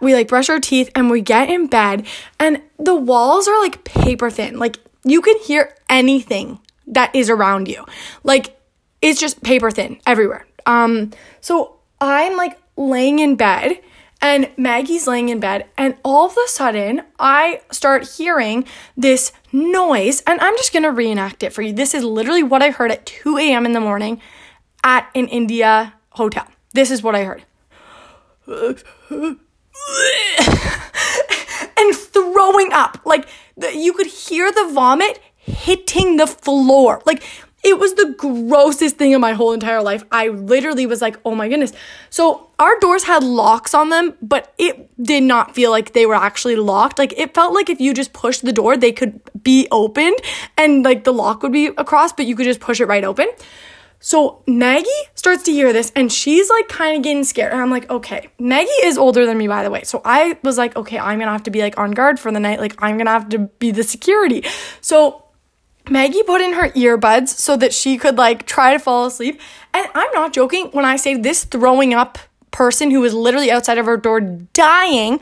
we 0.01 0.15
like 0.15 0.29
brush 0.29 0.49
our 0.49 0.61
teeth 0.61 0.91
and 0.95 1.11
we 1.11 1.21
get 1.21 1.51
in 1.51 1.67
bed 1.67 2.07
and 2.39 2.63
the 2.79 2.95
walls 2.95 3.49
are 3.49 3.61
like 3.61 3.85
paper 3.85 4.31
thin. 4.31 4.59
Like 4.59 4.79
you 5.05 5.21
can 5.21 5.39
hear 5.41 5.75
anything 5.89 6.61
that 6.87 7.15
is 7.15 7.29
around 7.29 7.69
you. 7.69 7.85
Like 8.23 8.59
it's 9.01 9.21
just 9.21 9.43
paper 9.43 9.71
thin 9.71 10.01
everywhere. 10.07 10.47
Um 10.67 11.11
so 11.41 11.77
I'm 12.01 12.37
like 12.37 12.59
laying 12.77 13.19
in 13.19 13.37
bed 13.37 13.81
and 14.21 14.51
Maggie's 14.57 15.07
laying 15.07 15.29
in 15.29 15.41
bed 15.41 15.67
and 15.77 15.97
all 16.05 16.27
of 16.27 16.37
a 16.37 16.49
sudden 16.49 17.03
I 17.19 17.61
start 17.71 18.09
hearing 18.17 18.65
this 18.97 19.33
noise 19.53 20.23
and 20.27 20.41
I'm 20.41 20.57
just 20.57 20.73
going 20.73 20.85
to 20.85 20.91
reenact 20.91 21.43
it 21.43 21.53
for 21.53 21.63
you. 21.63 21.73
This 21.73 21.93
is 21.93 22.05
literally 22.05 22.43
what 22.43 22.63
I 22.63 22.71
heard 22.71 22.93
at 22.93 23.05
2 23.05 23.37
a.m. 23.39 23.67
in 23.67 23.73
the 23.73 23.81
morning 23.81 24.21
at 24.85 25.11
an 25.15 25.27
India 25.29 25.95
hotel. 26.11 26.47
This 26.73 26.91
is 26.91 27.03
what 27.03 27.15
I 27.15 27.25
heard. 27.25 27.45
and 31.77 31.97
throwing 31.97 32.73
up. 32.73 33.01
Like 33.05 33.29
you 33.57 33.93
could 33.93 34.07
hear 34.07 34.51
the 34.51 34.71
vomit 34.73 35.21
hitting 35.37 36.17
the 36.17 36.27
floor. 36.27 37.03
Like 37.05 37.23
it 37.65 37.79
was 37.79 37.95
the 37.95 38.15
grossest 38.19 38.97
thing 38.97 39.13
in 39.13 39.21
my 39.21 39.35
whole 39.35 39.53
entire 39.53 39.83
life. 39.83 40.05
I 40.11 40.29
literally 40.29 40.85
was 40.85 41.01
like, 41.01 41.17
oh 41.25 41.35
my 41.35 41.49
goodness. 41.49 41.73
So 42.11 42.49
our 42.59 42.79
doors 42.81 43.05
had 43.05 43.23
locks 43.23 43.73
on 43.73 43.91
them, 43.91 44.15
but 44.21 44.53
it 44.59 44.91
did 45.01 45.23
not 45.23 45.55
feel 45.55 45.71
like 45.71 45.93
they 45.93 46.07
were 46.07 46.15
actually 46.15 46.57
locked. 46.57 46.99
Like 46.99 47.13
it 47.17 47.35
felt 47.35 47.55
like 47.55 47.71
if 47.71 47.81
you 47.81 47.95
just 47.95 48.13
pushed 48.13 48.45
the 48.45 48.53
door, 48.53 48.77
they 48.77 48.93
could 48.93 49.21
be 49.43 49.69
opened 49.71 50.17
and 50.57 50.85
like 50.85 51.05
the 51.05 51.13
lock 51.13 51.43
would 51.43 51.53
be 51.53 51.67
across, 51.67 52.13
but 52.13 52.27
you 52.27 52.35
could 52.35 52.47
just 52.47 52.61
push 52.61 52.81
it 52.81 52.87
right 52.87 53.05
open. 53.05 53.29
So 54.03 54.43
Maggie 54.49 54.91
starts 55.15 55.45
to 55.45 55.53
hear 55.53 55.73
this 55.73 55.93
and 55.95 56.13
she's 56.13 56.51
like 56.51 56.69
kind 56.69 56.97
of 56.97 57.03
getting 57.05 57.23
scared. 57.23 57.53
And 57.53 57.63
I'm 57.63 57.71
like, 57.71 57.89
okay, 57.89 58.29
Maggie 58.39 58.69
is 58.83 58.99
older 58.99 59.25
than 59.25 59.39
me, 59.39 59.47
by 59.47 59.63
the 59.63 59.71
way. 59.71 59.85
So 59.85 60.03
I 60.05 60.37
was 60.43 60.59
like, 60.59 60.75
okay, 60.77 60.99
I'm 60.99 61.21
gonna 61.21 61.31
have 61.31 61.45
to 61.45 61.51
be 61.51 61.63
like 61.63 61.79
on 61.79 61.93
guard 61.93 62.19
for 62.19 62.33
the 62.33 62.41
night. 62.41 62.59
Like, 62.59 62.75
I'm 62.83 62.99
gonna 62.99 63.11
have 63.11 63.29
to 63.31 63.39
be 63.39 63.71
the 63.71 63.85
security. 63.85 64.45
So 64.81 65.25
Maggie 65.89 66.25
put 66.25 66.41
in 66.41 66.53
her 66.55 66.71
earbuds 66.71 67.29
so 67.29 67.57
that 67.57 67.73
she 67.73 67.97
could 67.97 68.19
like 68.19 68.45
try 68.45 68.73
to 68.73 68.81
fall 68.81 69.07
asleep. 69.07 69.41
And 69.73 69.87
I'm 69.95 70.13
not 70.13 70.33
joking 70.33 70.67
when 70.73 70.85
I 70.85 70.97
say 70.97 71.17
this 71.17 71.45
throwing 71.45 71.95
up 71.95 72.19
person 72.51 72.91
who 72.91 73.01
was 73.01 73.15
literally 73.15 73.51
outside 73.53 73.79
of 73.79 73.87
her 73.87 73.97
door 73.97 74.21
dying 74.21 75.21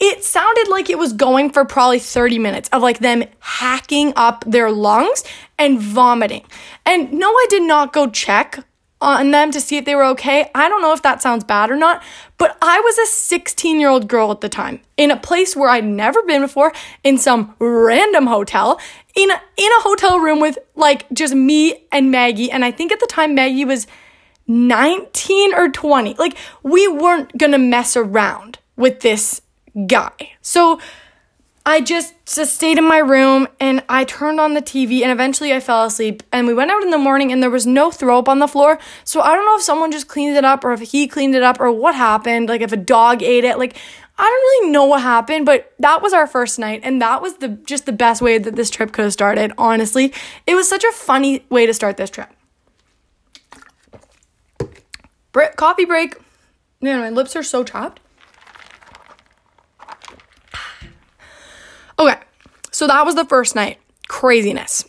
it 0.00 0.22
sounded 0.24 0.68
like 0.68 0.90
it 0.90 0.98
was 0.98 1.12
going 1.12 1.50
for 1.50 1.64
probably 1.64 1.98
30 1.98 2.38
minutes 2.38 2.68
of 2.70 2.82
like 2.82 3.00
them 3.00 3.24
hacking 3.40 4.12
up 4.16 4.44
their 4.46 4.70
lungs 4.70 5.24
and 5.58 5.80
vomiting. 5.80 6.44
And 6.86 7.12
no, 7.12 7.28
I 7.28 7.46
did 7.50 7.62
not 7.62 7.92
go 7.92 8.08
check 8.08 8.64
on 9.00 9.30
them 9.30 9.50
to 9.52 9.60
see 9.60 9.76
if 9.76 9.84
they 9.84 9.94
were 9.94 10.04
okay. 10.04 10.50
I 10.54 10.68
don't 10.68 10.82
know 10.82 10.92
if 10.92 11.02
that 11.02 11.22
sounds 11.22 11.44
bad 11.44 11.70
or 11.70 11.76
not, 11.76 12.02
but 12.36 12.56
I 12.60 12.80
was 12.80 12.98
a 12.98 13.06
16 13.06 13.80
year 13.80 13.88
old 13.88 14.08
girl 14.08 14.30
at 14.30 14.40
the 14.40 14.48
time 14.48 14.80
in 14.96 15.10
a 15.10 15.16
place 15.16 15.54
where 15.54 15.68
I'd 15.68 15.84
never 15.84 16.22
been 16.22 16.42
before, 16.42 16.72
in 17.04 17.18
some 17.18 17.54
random 17.58 18.26
hotel, 18.26 18.80
in 19.14 19.30
a, 19.30 19.40
in 19.56 19.72
a 19.72 19.80
hotel 19.82 20.18
room 20.18 20.40
with 20.40 20.58
like 20.74 21.08
just 21.12 21.34
me 21.34 21.86
and 21.92 22.10
Maggie. 22.10 22.50
And 22.50 22.64
I 22.64 22.70
think 22.70 22.92
at 22.92 23.00
the 23.00 23.06
time 23.06 23.34
Maggie 23.34 23.64
was 23.64 23.86
19 24.48 25.54
or 25.54 25.68
20. 25.70 26.14
Like 26.14 26.36
we 26.62 26.88
weren't 26.88 27.36
gonna 27.38 27.58
mess 27.58 27.96
around 27.96 28.58
with 28.76 29.00
this 29.00 29.42
guy. 29.86 30.32
So 30.42 30.80
I 31.68 31.82
just, 31.82 32.14
just 32.24 32.54
stayed 32.54 32.78
in 32.78 32.84
my 32.84 32.96
room 32.96 33.46
and 33.60 33.84
I 33.90 34.04
turned 34.04 34.40
on 34.40 34.54
the 34.54 34.62
TV 34.62 35.02
and 35.02 35.12
eventually 35.12 35.52
I 35.52 35.60
fell 35.60 35.84
asleep. 35.84 36.22
And 36.32 36.46
we 36.46 36.54
went 36.54 36.70
out 36.70 36.82
in 36.82 36.90
the 36.90 36.96
morning 36.96 37.30
and 37.30 37.42
there 37.42 37.50
was 37.50 37.66
no 37.66 37.90
throw 37.90 38.18
up 38.18 38.28
on 38.28 38.38
the 38.38 38.48
floor. 38.48 38.78
So 39.04 39.20
I 39.20 39.34
don't 39.34 39.44
know 39.44 39.56
if 39.56 39.62
someone 39.62 39.92
just 39.92 40.08
cleaned 40.08 40.36
it 40.36 40.46
up 40.46 40.64
or 40.64 40.72
if 40.72 40.80
he 40.80 41.06
cleaned 41.06 41.34
it 41.34 41.42
up 41.42 41.60
or 41.60 41.70
what 41.70 41.94
happened. 41.94 42.48
Like 42.48 42.62
if 42.62 42.72
a 42.72 42.76
dog 42.76 43.22
ate 43.22 43.44
it. 43.44 43.58
Like 43.58 43.76
I 44.16 44.22
don't 44.22 44.30
really 44.32 44.70
know 44.70 44.86
what 44.86 45.02
happened, 45.02 45.44
but 45.44 45.74
that 45.78 46.00
was 46.00 46.14
our 46.14 46.26
first 46.26 46.58
night 46.58 46.80
and 46.82 47.02
that 47.02 47.20
was 47.20 47.34
the 47.36 47.48
just 47.48 47.84
the 47.84 47.92
best 47.92 48.22
way 48.22 48.38
that 48.38 48.56
this 48.56 48.70
trip 48.70 48.92
could 48.92 49.04
have 49.04 49.12
started, 49.12 49.52
honestly. 49.58 50.14
It 50.46 50.54
was 50.54 50.68
such 50.68 50.84
a 50.84 50.92
funny 50.92 51.44
way 51.50 51.66
to 51.66 51.74
start 51.74 51.98
this 51.98 52.08
trip. 52.08 52.30
Coffee 55.56 55.84
break. 55.84 56.16
Man, 56.80 57.00
my 57.00 57.10
lips 57.10 57.36
are 57.36 57.42
so 57.42 57.62
chapped. 57.62 58.00
Okay, 61.98 62.18
so 62.70 62.86
that 62.86 63.04
was 63.04 63.14
the 63.14 63.24
first 63.24 63.54
night. 63.54 63.78
Craziness. 64.08 64.84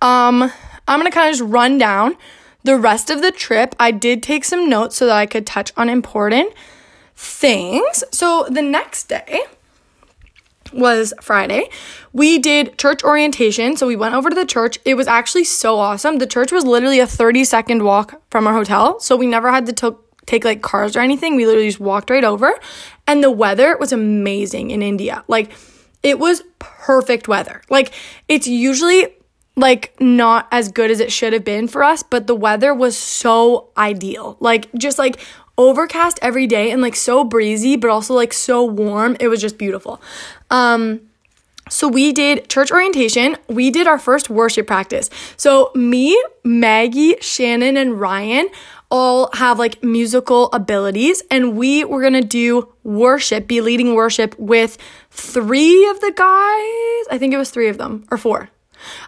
Um, 0.00 0.50
I'm 0.88 0.98
gonna 0.98 1.10
kind 1.10 1.28
of 1.28 1.38
just 1.38 1.50
run 1.50 1.78
down 1.78 2.16
the 2.64 2.76
rest 2.76 3.10
of 3.10 3.22
the 3.22 3.30
trip. 3.30 3.74
I 3.78 3.90
did 3.90 4.22
take 4.22 4.44
some 4.44 4.68
notes 4.68 4.96
so 4.96 5.06
that 5.06 5.16
I 5.16 5.26
could 5.26 5.46
touch 5.46 5.72
on 5.76 5.88
important 5.88 6.52
things. 7.14 8.02
So 8.10 8.46
the 8.50 8.62
next 8.62 9.08
day 9.08 9.40
was 10.72 11.14
Friday. 11.20 11.68
We 12.12 12.38
did 12.38 12.78
church 12.78 13.02
orientation. 13.04 13.76
So 13.76 13.86
we 13.86 13.96
went 13.96 14.14
over 14.14 14.28
to 14.28 14.34
the 14.34 14.46
church. 14.46 14.78
It 14.84 14.94
was 14.94 15.06
actually 15.06 15.44
so 15.44 15.78
awesome. 15.78 16.18
The 16.18 16.26
church 16.26 16.52
was 16.52 16.64
literally 16.64 17.00
a 17.00 17.06
30 17.06 17.44
second 17.44 17.82
walk 17.82 18.20
from 18.30 18.46
our 18.46 18.52
hotel. 18.52 19.00
So 19.00 19.16
we 19.16 19.26
never 19.26 19.50
had 19.50 19.66
to 19.66 19.72
t- 19.72 19.96
take 20.26 20.44
like 20.44 20.62
cars 20.62 20.96
or 20.96 21.00
anything. 21.00 21.36
We 21.36 21.46
literally 21.46 21.68
just 21.68 21.80
walked 21.80 22.10
right 22.10 22.24
over. 22.24 22.52
And 23.06 23.22
the 23.22 23.30
weather 23.30 23.76
was 23.78 23.92
amazing 23.92 24.70
in 24.70 24.82
India. 24.82 25.24
Like, 25.28 25.52
it 26.02 26.18
was 26.18 26.42
perfect 26.58 27.28
weather. 27.28 27.62
Like, 27.70 27.92
it's 28.28 28.46
usually 28.46 29.08
like 29.56 29.98
not 30.00 30.46
as 30.52 30.70
good 30.70 30.90
as 30.90 31.00
it 31.00 31.10
should 31.10 31.32
have 31.32 31.44
been 31.44 31.66
for 31.66 31.82
us, 31.82 32.02
but 32.02 32.26
the 32.26 32.34
weather 32.34 32.74
was 32.74 32.96
so 32.96 33.70
ideal. 33.76 34.36
Like, 34.40 34.72
just 34.74 34.98
like 34.98 35.18
overcast 35.58 36.18
every 36.22 36.46
day 36.46 36.70
and 36.70 36.82
like 36.82 36.94
so 36.96 37.24
breezy, 37.24 37.76
but 37.76 37.90
also 37.90 38.14
like 38.14 38.32
so 38.32 38.64
warm. 38.64 39.16
It 39.20 39.28
was 39.28 39.40
just 39.40 39.58
beautiful. 39.58 40.00
Um, 40.50 41.00
so 41.68 41.88
we 41.88 42.12
did 42.12 42.48
church 42.48 42.70
orientation. 42.70 43.36
We 43.48 43.70
did 43.70 43.86
our 43.86 43.98
first 43.98 44.30
worship 44.30 44.66
practice. 44.66 45.10
So 45.36 45.72
me, 45.74 46.20
Maggie, 46.44 47.16
Shannon, 47.20 47.76
and 47.76 48.00
Ryan 48.00 48.48
all 48.88 49.30
have 49.34 49.58
like 49.58 49.82
musical 49.82 50.48
abilities 50.52 51.22
and 51.30 51.56
we 51.56 51.84
were 51.84 52.08
to 52.08 52.20
do 52.20 52.72
worship, 52.86 53.46
be 53.46 53.60
leading 53.60 53.94
worship 53.94 54.38
with 54.38 54.78
three 55.10 55.88
of 55.90 56.00
the 56.00 56.12
guys. 56.14 57.06
I 57.10 57.18
think 57.18 57.34
it 57.34 57.38
was 57.38 57.50
3 57.50 57.68
of 57.68 57.78
them 57.78 58.06
or 58.10 58.16
4. 58.16 58.48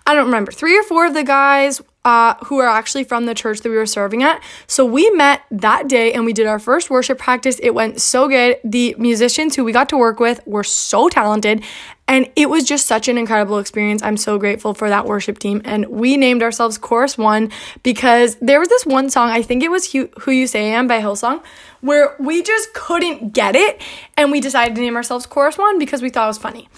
I 0.06 0.14
don't 0.14 0.26
remember. 0.26 0.50
3 0.50 0.78
or 0.78 0.82
4 0.82 1.06
of 1.06 1.14
the 1.14 1.22
guys 1.22 1.80
uh, 2.04 2.34
who 2.46 2.58
are 2.58 2.66
actually 2.66 3.04
from 3.04 3.26
the 3.26 3.34
church 3.34 3.60
that 3.60 3.68
we 3.68 3.76
were 3.76 3.86
serving 3.86 4.22
at. 4.22 4.42
So 4.66 4.84
we 4.84 5.10
met 5.10 5.42
that 5.50 5.88
day 5.88 6.12
and 6.12 6.24
we 6.24 6.32
did 6.32 6.46
our 6.46 6.58
first 6.58 6.90
worship 6.90 7.18
practice. 7.18 7.58
It 7.62 7.74
went 7.74 8.00
so 8.00 8.28
good. 8.28 8.58
The 8.64 8.96
musicians 8.98 9.54
who 9.54 9.64
we 9.64 9.72
got 9.72 9.88
to 9.90 9.98
work 9.98 10.18
with 10.18 10.40
were 10.46 10.64
so 10.64 11.08
talented 11.08 11.62
and 12.08 12.28
it 12.34 12.48
was 12.48 12.64
just 12.64 12.86
such 12.86 13.06
an 13.06 13.18
incredible 13.18 13.58
experience. 13.58 14.02
I'm 14.02 14.16
so 14.16 14.38
grateful 14.38 14.72
for 14.72 14.88
that 14.88 15.04
worship 15.04 15.38
team. 15.38 15.60
And 15.64 15.86
we 15.88 16.16
named 16.16 16.42
ourselves 16.42 16.78
Chorus 16.78 17.18
One 17.18 17.50
because 17.82 18.36
there 18.40 18.58
was 18.58 18.68
this 18.68 18.86
one 18.86 19.10
song, 19.10 19.28
I 19.28 19.42
think 19.42 19.62
it 19.62 19.70
was 19.70 19.92
Who, 19.92 20.08
You 20.30 20.46
Say 20.46 20.72
I 20.72 20.78
Am 20.78 20.88
by 20.88 21.00
Hillsong, 21.00 21.42
where 21.82 22.16
we 22.18 22.42
just 22.42 22.72
couldn't 22.72 23.34
get 23.34 23.54
it. 23.54 23.82
And 24.16 24.32
we 24.32 24.40
decided 24.40 24.74
to 24.74 24.80
name 24.80 24.96
ourselves 24.96 25.26
Chorus 25.26 25.58
One 25.58 25.78
because 25.78 26.00
we 26.00 26.08
thought 26.08 26.24
it 26.24 26.28
was 26.28 26.38
funny. 26.38 26.68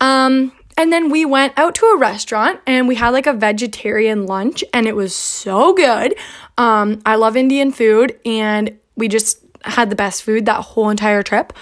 Um, 0.00 0.52
and 0.76 0.92
then 0.92 1.08
we 1.08 1.24
went 1.24 1.56
out 1.56 1.76
to 1.76 1.86
a 1.86 1.98
restaurant 1.98 2.60
and 2.66 2.88
we 2.88 2.96
had 2.96 3.10
like 3.10 3.26
a 3.26 3.32
vegetarian 3.32 4.26
lunch 4.26 4.64
and 4.72 4.86
it 4.86 4.96
was 4.96 5.14
so 5.14 5.72
good. 5.72 6.14
Um, 6.58 7.00
I 7.06 7.14
love 7.14 7.36
Indian 7.36 7.70
food 7.70 8.18
and 8.24 8.76
we 8.96 9.06
just 9.08 9.38
had 9.64 9.90
the 9.90 9.96
best 9.96 10.22
food 10.22 10.46
that 10.46 10.60
whole 10.62 10.90
entire 10.90 11.22
trip. 11.22 11.52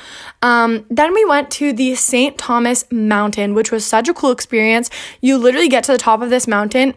Um, 0.42 0.86
then 0.88 1.12
we 1.12 1.24
went 1.24 1.50
to 1.52 1.72
the 1.72 1.94
St. 1.94 2.38
Thomas 2.38 2.84
Mountain, 2.90 3.54
which 3.54 3.72
was 3.72 3.84
such 3.84 4.08
a 4.08 4.14
cool 4.14 4.30
experience. 4.30 4.90
You 5.20 5.38
literally 5.38 5.68
get 5.68 5.84
to 5.84 5.92
the 5.92 5.98
top 5.98 6.22
of 6.22 6.30
this 6.30 6.46
mountain 6.46 6.94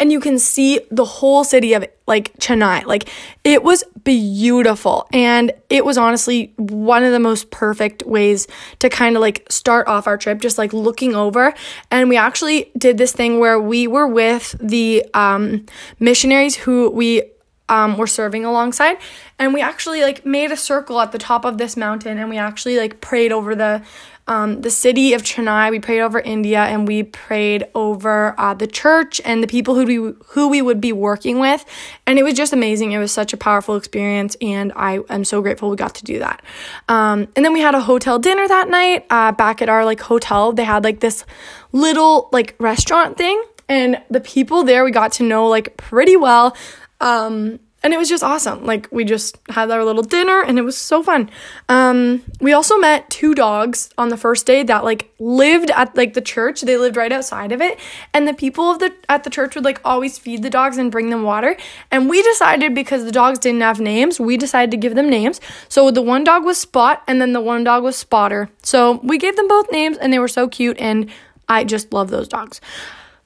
and 0.00 0.10
you 0.10 0.20
can 0.20 0.38
see 0.38 0.80
the 0.90 1.04
whole 1.04 1.44
city 1.44 1.74
of 1.74 1.84
like 2.06 2.34
Chennai. 2.38 2.84
Like 2.84 3.08
it 3.42 3.62
was 3.62 3.84
beautiful 4.02 5.06
and 5.12 5.52
it 5.70 5.84
was 5.84 5.98
honestly 5.98 6.52
one 6.56 7.04
of 7.04 7.12
the 7.12 7.18
most 7.18 7.50
perfect 7.50 8.02
ways 8.04 8.46
to 8.78 8.88
kind 8.88 9.16
of 9.16 9.20
like 9.20 9.46
start 9.50 9.86
off 9.88 10.06
our 10.06 10.16
trip 10.16 10.40
just 10.40 10.58
like 10.58 10.72
looking 10.72 11.14
over 11.14 11.54
and 11.90 12.08
we 12.08 12.16
actually 12.16 12.70
did 12.76 12.98
this 12.98 13.12
thing 13.12 13.38
where 13.38 13.58
we 13.60 13.86
were 13.86 14.06
with 14.06 14.56
the 14.60 15.04
um, 15.14 15.64
missionaries 15.98 16.56
who 16.56 16.90
we 16.90 17.22
um, 17.68 17.96
were 17.96 18.06
serving 18.06 18.44
alongside 18.44 18.98
and 19.38 19.54
we 19.54 19.60
actually 19.60 20.02
like 20.02 20.24
made 20.26 20.52
a 20.52 20.56
circle 20.56 21.00
at 21.00 21.12
the 21.12 21.18
top 21.18 21.44
of 21.44 21.58
this 21.58 21.76
mountain 21.76 22.18
and 22.18 22.28
we 22.28 22.38
actually 22.38 22.78
like 22.78 23.00
prayed 23.00 23.32
over 23.32 23.54
the 23.54 23.82
um, 24.26 24.62
the 24.62 24.70
city 24.70 25.12
of 25.12 25.22
Chennai. 25.22 25.70
We 25.70 25.80
prayed 25.80 26.00
over 26.00 26.18
India, 26.18 26.60
and 26.60 26.88
we 26.88 27.02
prayed 27.02 27.64
over 27.74 28.34
uh, 28.38 28.54
the 28.54 28.66
church 28.66 29.20
and 29.24 29.42
the 29.42 29.46
people 29.46 29.74
who 29.74 29.84
we 29.84 30.14
who 30.28 30.48
we 30.48 30.62
would 30.62 30.80
be 30.80 30.92
working 30.92 31.38
with. 31.38 31.64
And 32.06 32.18
it 32.18 32.22
was 32.22 32.34
just 32.34 32.52
amazing. 32.52 32.92
It 32.92 32.98
was 32.98 33.12
such 33.12 33.32
a 33.32 33.36
powerful 33.36 33.76
experience, 33.76 34.36
and 34.40 34.72
I 34.76 35.00
am 35.10 35.24
so 35.24 35.42
grateful 35.42 35.70
we 35.70 35.76
got 35.76 35.94
to 35.96 36.04
do 36.04 36.18
that. 36.20 36.42
Um, 36.88 37.28
and 37.36 37.44
then 37.44 37.52
we 37.52 37.60
had 37.60 37.74
a 37.74 37.80
hotel 37.80 38.18
dinner 38.18 38.48
that 38.48 38.68
night 38.68 39.06
uh, 39.10 39.32
back 39.32 39.60
at 39.60 39.68
our 39.68 39.84
like 39.84 40.00
hotel. 40.00 40.52
They 40.52 40.64
had 40.64 40.84
like 40.84 41.00
this 41.00 41.24
little 41.72 42.30
like 42.32 42.54
restaurant 42.58 43.18
thing, 43.18 43.42
and 43.68 44.02
the 44.08 44.20
people 44.20 44.64
there 44.64 44.84
we 44.84 44.90
got 44.90 45.12
to 45.12 45.22
know 45.22 45.48
like 45.48 45.76
pretty 45.76 46.16
well. 46.16 46.56
Um, 47.00 47.60
and 47.84 47.92
it 47.92 47.98
was 47.98 48.08
just 48.08 48.24
awesome. 48.24 48.64
Like 48.64 48.88
we 48.90 49.04
just 49.04 49.38
had 49.50 49.70
our 49.70 49.84
little 49.84 50.02
dinner 50.02 50.42
and 50.42 50.58
it 50.58 50.62
was 50.62 50.76
so 50.76 51.02
fun. 51.02 51.30
Um, 51.68 52.22
we 52.40 52.54
also 52.54 52.78
met 52.78 53.10
two 53.10 53.34
dogs 53.34 53.90
on 53.98 54.08
the 54.08 54.16
first 54.16 54.46
day 54.46 54.62
that 54.62 54.84
like 54.84 55.12
lived 55.18 55.70
at 55.70 55.94
like 55.94 56.14
the 56.14 56.22
church. 56.22 56.62
They 56.62 56.78
lived 56.78 56.96
right 56.96 57.12
outside 57.12 57.52
of 57.52 57.60
it, 57.60 57.78
and 58.14 58.26
the 58.26 58.32
people 58.32 58.70
of 58.70 58.78
the 58.78 58.94
at 59.10 59.24
the 59.24 59.30
church 59.30 59.54
would 59.54 59.64
like 59.64 59.82
always 59.84 60.18
feed 60.18 60.42
the 60.42 60.48
dogs 60.48 60.78
and 60.78 60.90
bring 60.90 61.10
them 61.10 61.24
water. 61.24 61.58
And 61.90 62.08
we 62.08 62.22
decided 62.22 62.74
because 62.74 63.04
the 63.04 63.12
dogs 63.12 63.38
didn't 63.38 63.60
have 63.60 63.80
names, 63.80 64.18
we 64.18 64.38
decided 64.38 64.70
to 64.70 64.78
give 64.78 64.94
them 64.94 65.10
names. 65.10 65.38
So 65.68 65.90
the 65.90 66.02
one 66.02 66.24
dog 66.24 66.42
was 66.44 66.56
Spot, 66.56 67.02
and 67.06 67.20
then 67.20 67.34
the 67.34 67.42
one 67.42 67.64
dog 67.64 67.84
was 67.84 67.96
Spotter. 67.96 68.48
So 68.62 69.00
we 69.02 69.18
gave 69.18 69.36
them 69.36 69.46
both 69.46 69.70
names, 69.70 69.98
and 69.98 70.10
they 70.10 70.18
were 70.18 70.28
so 70.28 70.48
cute, 70.48 70.78
and 70.78 71.10
I 71.50 71.64
just 71.64 71.92
love 71.92 72.08
those 72.08 72.28
dogs. 72.28 72.62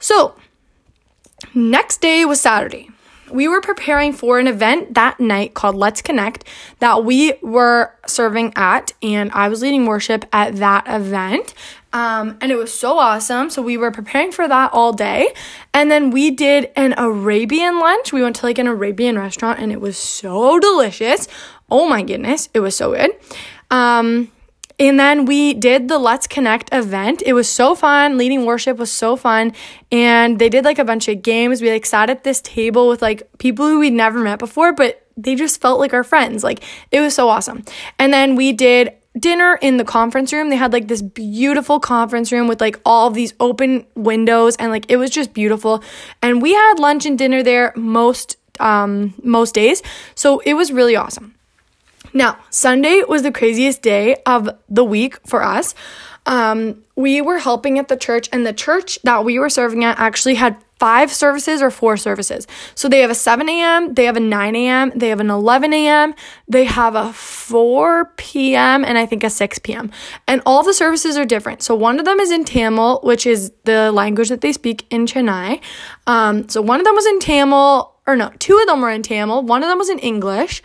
So 0.01 0.35
next 1.55 2.01
day 2.01 2.25
was 2.25 2.41
Saturday 2.41 2.91
we 3.31 3.49
were 3.49 3.61
preparing 3.61 4.12
for 4.12 4.38
an 4.38 4.47
event 4.47 4.95
that 4.95 5.21
night 5.21 5.55
called 5.55 5.75
Let's 5.75 6.03
Connect 6.03 6.45
that 6.79 7.05
we 7.05 7.35
were 7.43 7.95
serving 8.07 8.53
at, 8.57 8.93
and 9.03 9.31
I 9.33 9.49
was 9.49 9.62
leading 9.62 9.87
worship 9.87 10.25
at 10.33 10.57
that 10.57 10.85
event. 10.87 11.55
Um, 11.93 12.37
and 12.41 12.53
it 12.53 12.57
was 12.57 12.77
so 12.77 12.99
awesome. 12.99 13.49
So 13.49 13.62
we 13.62 13.77
were 13.77 13.91
preparing 13.91 14.31
for 14.31 14.47
that 14.47 14.73
all 14.75 14.93
day. 14.93 15.33
And 15.73 15.91
then 15.91 16.11
we 16.11 16.31
did 16.31 16.71
an 16.77 16.95
Arabian 16.99 17.81
lunch. 17.81 18.12
We 18.12 18.23
went 18.23 18.37
to 18.37 18.47
like 18.47 18.59
an 18.59 18.67
Arabian 18.67 19.19
restaurant 19.19 19.59
and 19.59 19.73
it 19.73 19.81
was 19.81 19.97
so 19.97 20.59
delicious. 20.59 21.29
Oh 21.71 21.88
my 21.88 22.03
goodness, 22.03 22.51
it 22.53 22.61
was 22.61 22.77
so 22.77 22.93
good. 22.93 23.12
Um, 23.71 24.31
and 24.79 24.99
then 24.99 25.25
we 25.25 25.55
did 25.55 25.88
the 25.88 25.99
Let's 25.99 26.27
Connect 26.27 26.73
event. 26.73 27.23
It 27.27 27.33
was 27.33 27.49
so 27.49 27.75
fun. 27.75 28.17
Leading 28.17 28.45
worship 28.45 28.77
was 28.77 28.93
so 28.93 29.17
fun. 29.17 29.53
And 29.91 30.38
they 30.38 30.49
did 30.49 30.64
like 30.64 30.79
a 30.79 30.85
bunch 30.85 31.09
of 31.09 31.23
games. 31.23 31.61
We 31.61 31.71
like 31.71 31.87
sat 31.87 32.11
at 32.11 32.23
this 32.23 32.41
table 32.41 32.88
with 32.88 33.03
like 33.03 33.29
people 33.38 33.67
who 33.67 33.81
we'd 33.81 33.93
never 33.93 34.21
met 34.21 34.38
before, 34.38 34.73
but 34.73 35.05
they 35.17 35.35
just 35.35 35.61
felt 35.61 35.81
like 35.81 35.93
our 35.93 36.05
friends. 36.05 36.45
Like 36.45 36.62
it 36.93 37.01
was 37.01 37.14
so 37.14 37.29
awesome. 37.29 37.64
And 37.99 38.12
then 38.12 38.37
we 38.37 38.53
did 38.53 38.93
dinner 39.19 39.59
in 39.61 39.79
the 39.79 39.85
conference 39.85 40.33
room. 40.33 40.49
They 40.49 40.57
had 40.57 40.73
like 40.73 40.87
this 40.87 41.03
beautiful 41.03 41.81
conference 41.81 42.31
room 42.31 42.47
with 42.47 42.61
like 42.61 42.81
all 42.85 43.09
of 43.09 43.14
these 43.14 43.35
open 43.41 43.85
windows 43.97 44.55
and 44.57 44.71
like 44.71 44.87
it 44.88 44.97
was 44.97 45.11
just 45.11 45.33
beautiful. 45.33 45.83
And 46.23 46.41
we 46.41 46.55
had 46.55 46.79
lunch 46.79 47.05
and 47.05 47.19
dinner 47.19 47.43
there 47.43 47.73
most 47.75 48.37
um 48.61 49.14
most 49.25 49.55
days. 49.55 49.83
So 50.14 50.38
it 50.41 50.55
was 50.55 50.73
really 50.73 50.95
awesome. 50.95 51.35
Now, 52.12 52.38
Sunday 52.51 53.03
was 53.09 53.23
the 53.23 53.33
craziest 53.33 53.83
day 53.83 54.16
of 54.27 54.49
the 54.68 54.85
week 54.85 55.18
for 55.27 55.42
us. 55.42 55.75
Um, 56.27 56.85
we 56.94 57.21
were 57.21 57.38
helping 57.38 57.79
at 57.79 57.88
the 57.88 57.97
church, 57.97 58.29
and 58.33 58.47
the 58.47 58.53
church 58.53 58.99
that 59.03 59.25
we 59.25 59.38
were 59.38 59.49
serving 59.49 59.85
at 59.85 59.99
actually 59.99 60.35
had 60.35 60.57
five 60.79 61.12
services 61.12 61.61
or 61.61 61.71
four 61.71 61.97
services. 61.97 62.47
So 62.75 62.88
they 62.88 63.01
have 63.01 63.11
a 63.11 63.14
7 63.14 63.49
a.m., 63.49 63.94
they 63.94 64.05
have 64.05 64.16
a 64.16 64.21
9 64.21 64.57
a.m., 64.57 64.92
they 64.94 65.09
have 65.09 65.21
an 65.21 65.31
11 65.31 65.73
a.m., 65.73 66.14
they 66.47 66.64
have 66.64 66.94
a 66.94 67.12
4 67.12 68.12
p.m., 68.16 68.85
and 68.85 68.97
I 68.97 69.07
think 69.07 69.25
a 69.25 69.31
6 69.31 69.59
p.m. 69.61 69.90
And 70.27 70.40
all 70.47 70.62
the 70.62 70.75
services 70.75 71.16
are 71.16 71.25
different. 71.25 71.62
So 71.62 71.75
one 71.75 71.99
of 71.99 72.05
them 72.05 72.21
is 72.21 72.31
in 72.31 72.44
Tamil, 72.44 73.01
which 73.03 73.27
is 73.27 73.53
the 73.64 73.90
language 73.90 74.29
that 74.29 74.40
they 74.40 74.53
speak 74.53 74.87
in 74.90 75.07
Chennai. 75.07 75.61
Um, 76.07 76.49
so 76.49 76.62
one 76.62 76.79
of 76.79 76.85
them 76.85 76.94
was 76.94 77.07
in 77.07 77.21
Tamil, 77.21 77.92
or 78.07 78.16
no, 78.16 78.31
two 78.38 78.59
of 78.59 78.66
them 78.66 78.81
were 78.81 78.90
in 78.90 79.03
Tamil, 79.03 79.42
one 79.42 79.62
of 79.62 79.68
them 79.68 79.79
was 79.79 79.88
in 79.88 79.99
English. 79.99 80.62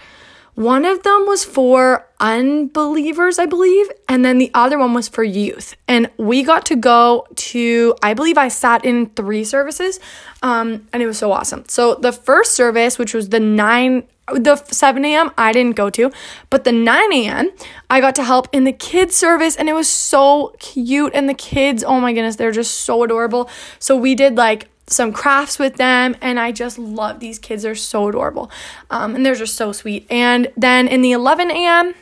One 0.55 0.85
of 0.85 1.01
them 1.01 1.25
was 1.25 1.43
for 1.43 2.07
unbelievers, 2.19 3.39
I 3.39 3.47
believe, 3.47 3.87
and 4.07 4.23
then 4.23 4.37
the 4.37 4.51
other 4.53 4.77
one 4.77 4.93
was 4.93 5.07
for 5.07 5.23
youth. 5.23 5.75
And 5.87 6.11
we 6.17 6.43
got 6.43 6.65
to 6.67 6.75
go 6.75 7.25
to, 7.35 7.95
I 8.03 8.13
believe 8.13 8.37
I 8.37 8.49
sat 8.49 8.85
in 8.85 9.07
three 9.07 9.43
services, 9.43 9.99
um, 10.43 10.87
and 10.93 11.01
it 11.01 11.07
was 11.07 11.17
so 11.17 11.31
awesome. 11.31 11.63
So 11.67 11.95
the 11.95 12.11
first 12.11 12.53
service, 12.53 12.99
which 12.99 13.13
was 13.13 13.29
the 13.29 13.39
9 13.39 14.03
the 14.35 14.55
7 14.55 15.03
a.m. 15.03 15.31
I 15.37 15.51
didn't 15.51 15.75
go 15.75 15.89
to, 15.89 16.09
but 16.49 16.63
the 16.63 16.71
9 16.71 17.13
a.m. 17.13 17.51
I 17.89 17.99
got 17.99 18.15
to 18.15 18.23
help 18.23 18.47
in 18.53 18.63
the 18.63 18.71
kids 18.71 19.15
service 19.15 19.57
and 19.57 19.67
it 19.67 19.73
was 19.73 19.89
so 19.89 20.55
cute. 20.59 21.13
And 21.13 21.27
the 21.27 21.33
kids, 21.33 21.83
oh 21.83 21.99
my 21.99 22.13
goodness, 22.13 22.37
they're 22.37 22.53
just 22.53 22.81
so 22.81 23.03
adorable. 23.03 23.49
So 23.79 23.97
we 23.97 24.15
did 24.15 24.35
like 24.35 24.69
some 24.87 25.13
crafts 25.13 25.57
with 25.57 25.77
them 25.77 26.15
and 26.21 26.39
i 26.39 26.51
just 26.51 26.77
love 26.77 27.19
these 27.19 27.39
kids 27.39 27.63
they're 27.63 27.75
so 27.75 28.09
adorable. 28.09 28.51
Um, 28.89 29.15
and 29.15 29.25
they're 29.25 29.35
just 29.35 29.55
so 29.55 29.71
sweet. 29.71 30.05
And 30.09 30.51
then 30.57 30.87
in 30.87 31.01
the 31.01 31.11
11 31.11 31.51
a.m 31.51 31.95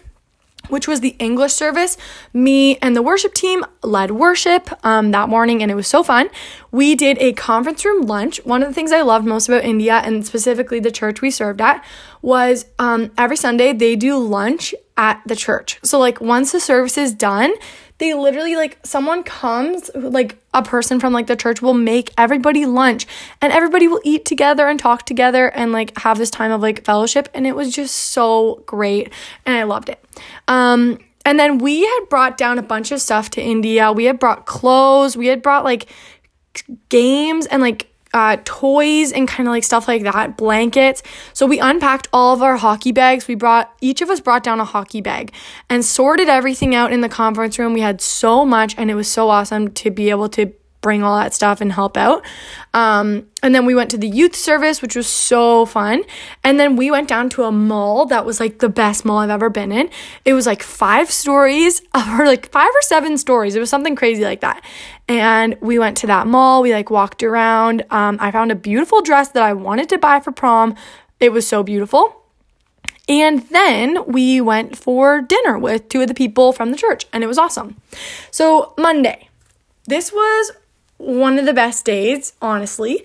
which 0.69 0.87
was 0.87 1.01
the 1.01 1.15
english 1.17 1.53
service 1.53 1.97
me 2.33 2.77
and 2.77 2.95
the 2.95 3.01
worship 3.01 3.33
team 3.33 3.65
led 3.81 4.11
worship 4.11 4.69
um, 4.85 5.09
that 5.11 5.27
morning 5.27 5.61
and 5.61 5.71
it 5.71 5.75
was 5.75 5.87
so 5.87 6.03
fun. 6.03 6.29
We 6.71 6.95
did 6.95 7.17
a 7.19 7.33
conference 7.33 7.83
room 7.83 8.03
lunch. 8.03 8.37
One 8.45 8.61
of 8.61 8.69
the 8.69 8.73
things 8.73 8.91
i 8.91 9.01
loved 9.01 9.25
most 9.25 9.49
about 9.49 9.63
india 9.63 10.01
and 10.03 10.25
specifically 10.25 10.79
the 10.79 10.91
church 10.91 11.21
we 11.21 11.31
served 11.31 11.61
at 11.61 11.83
was 12.21 12.65
um, 12.79 13.11
every 13.17 13.37
sunday 13.37 13.73
they 13.73 13.95
do 13.95 14.17
lunch 14.17 14.73
at 14.97 15.21
the 15.25 15.35
church. 15.35 15.79
So 15.83 15.97
like 15.99 16.21
once 16.21 16.51
the 16.51 16.59
service 16.59 16.97
is 16.97 17.13
done 17.13 17.53
they 18.01 18.15
literally 18.15 18.55
like 18.55 18.79
someone 18.83 19.21
comes 19.21 19.91
like 19.93 20.35
a 20.55 20.63
person 20.63 20.99
from 20.99 21.13
like 21.13 21.27
the 21.27 21.35
church 21.35 21.61
will 21.61 21.75
make 21.75 22.11
everybody 22.17 22.65
lunch 22.65 23.05
and 23.39 23.53
everybody 23.53 23.87
will 23.87 24.01
eat 24.03 24.25
together 24.25 24.67
and 24.67 24.79
talk 24.79 25.05
together 25.05 25.49
and 25.49 25.71
like 25.71 25.95
have 25.99 26.17
this 26.17 26.31
time 26.31 26.51
of 26.51 26.61
like 26.61 26.83
fellowship 26.83 27.29
and 27.35 27.45
it 27.45 27.55
was 27.55 27.71
just 27.71 27.95
so 27.95 28.63
great 28.65 29.13
and 29.45 29.55
I 29.55 29.63
loved 29.63 29.87
it. 29.87 30.03
Um 30.47 30.97
and 31.23 31.39
then 31.39 31.59
we 31.59 31.85
had 31.85 32.05
brought 32.09 32.37
down 32.37 32.57
a 32.57 32.63
bunch 32.63 32.91
of 32.91 32.99
stuff 32.99 33.29
to 33.31 33.41
India. 33.41 33.91
We 33.91 34.05
had 34.05 34.17
brought 34.17 34.47
clothes, 34.47 35.15
we 35.15 35.27
had 35.27 35.43
brought 35.43 35.63
like 35.63 35.87
games 36.89 37.45
and 37.45 37.61
like 37.61 37.90
uh, 38.13 38.37
toys 38.43 39.11
and 39.11 39.27
kind 39.27 39.47
of 39.47 39.51
like 39.51 39.63
stuff 39.63 39.87
like 39.87 40.03
that, 40.03 40.37
blankets. 40.37 41.01
So 41.33 41.45
we 41.45 41.59
unpacked 41.59 42.07
all 42.11 42.33
of 42.33 42.41
our 42.41 42.57
hockey 42.57 42.91
bags. 42.91 43.27
We 43.27 43.35
brought, 43.35 43.73
each 43.81 44.01
of 44.01 44.09
us 44.09 44.19
brought 44.19 44.43
down 44.43 44.59
a 44.59 44.65
hockey 44.65 45.01
bag 45.01 45.33
and 45.69 45.83
sorted 45.83 46.29
everything 46.29 46.75
out 46.75 46.91
in 46.91 47.01
the 47.01 47.09
conference 47.09 47.57
room. 47.57 47.73
We 47.73 47.81
had 47.81 48.01
so 48.01 48.45
much 48.45 48.75
and 48.77 48.91
it 48.91 48.95
was 48.95 49.07
so 49.07 49.29
awesome 49.29 49.71
to 49.71 49.91
be 49.91 50.09
able 50.09 50.29
to 50.29 50.53
bring 50.81 51.03
all 51.03 51.17
that 51.17 51.33
stuff 51.33 51.61
and 51.61 51.71
help 51.71 51.95
out. 51.95 52.25
Um, 52.73 53.27
and 53.43 53.53
then 53.55 53.65
we 53.65 53.75
went 53.75 53.91
to 53.91 53.97
the 53.97 54.07
youth 54.07 54.35
service, 54.35 54.81
which 54.81 54.95
was 54.95 55.07
so 55.07 55.65
fun. 55.65 56.03
And 56.43 56.59
then 56.59 56.75
we 56.75 56.91
went 56.91 57.07
down 57.07 57.29
to 57.31 57.43
a 57.43 57.51
mall 57.51 58.05
that 58.07 58.25
was 58.25 58.39
like 58.39 58.59
the 58.59 58.69
best 58.69 59.05
mall 59.05 59.19
I've 59.19 59.29
ever 59.29 59.49
been 59.49 59.71
in. 59.71 59.89
It 60.25 60.33
was 60.33 60.45
like 60.45 60.63
five 60.63 61.11
stories, 61.11 61.81
or 61.95 62.25
like 62.25 62.51
five 62.51 62.69
or 62.69 62.81
seven 62.81 63.17
stories. 63.17 63.55
It 63.55 63.59
was 63.59 63.69
something 63.69 63.95
crazy 63.95 64.23
like 64.23 64.41
that. 64.41 64.63
And 65.19 65.57
we 65.61 65.77
went 65.77 65.97
to 65.97 66.07
that 66.07 66.27
mall. 66.27 66.61
We 66.61 66.73
like 66.73 66.89
walked 66.89 67.21
around. 67.21 67.83
Um, 67.89 68.17
I 68.21 68.31
found 68.31 68.51
a 68.51 68.55
beautiful 68.55 69.01
dress 69.01 69.29
that 69.29 69.43
I 69.43 69.53
wanted 69.53 69.89
to 69.89 69.97
buy 69.97 70.19
for 70.19 70.31
prom. 70.31 70.75
It 71.19 71.31
was 71.31 71.47
so 71.47 71.63
beautiful. 71.63 72.21
And 73.09 73.41
then 73.49 74.05
we 74.05 74.39
went 74.39 74.77
for 74.77 75.21
dinner 75.21 75.57
with 75.57 75.89
two 75.89 76.01
of 76.01 76.07
the 76.07 76.13
people 76.13 76.53
from 76.53 76.71
the 76.71 76.77
church, 76.77 77.07
and 77.11 77.23
it 77.23 77.27
was 77.27 77.37
awesome. 77.37 77.75
So, 78.29 78.73
Monday. 78.77 79.27
This 79.87 80.13
was 80.13 80.51
one 80.97 81.39
of 81.39 81.45
the 81.45 81.53
best 81.53 81.83
days, 81.83 82.33
honestly. 82.41 83.03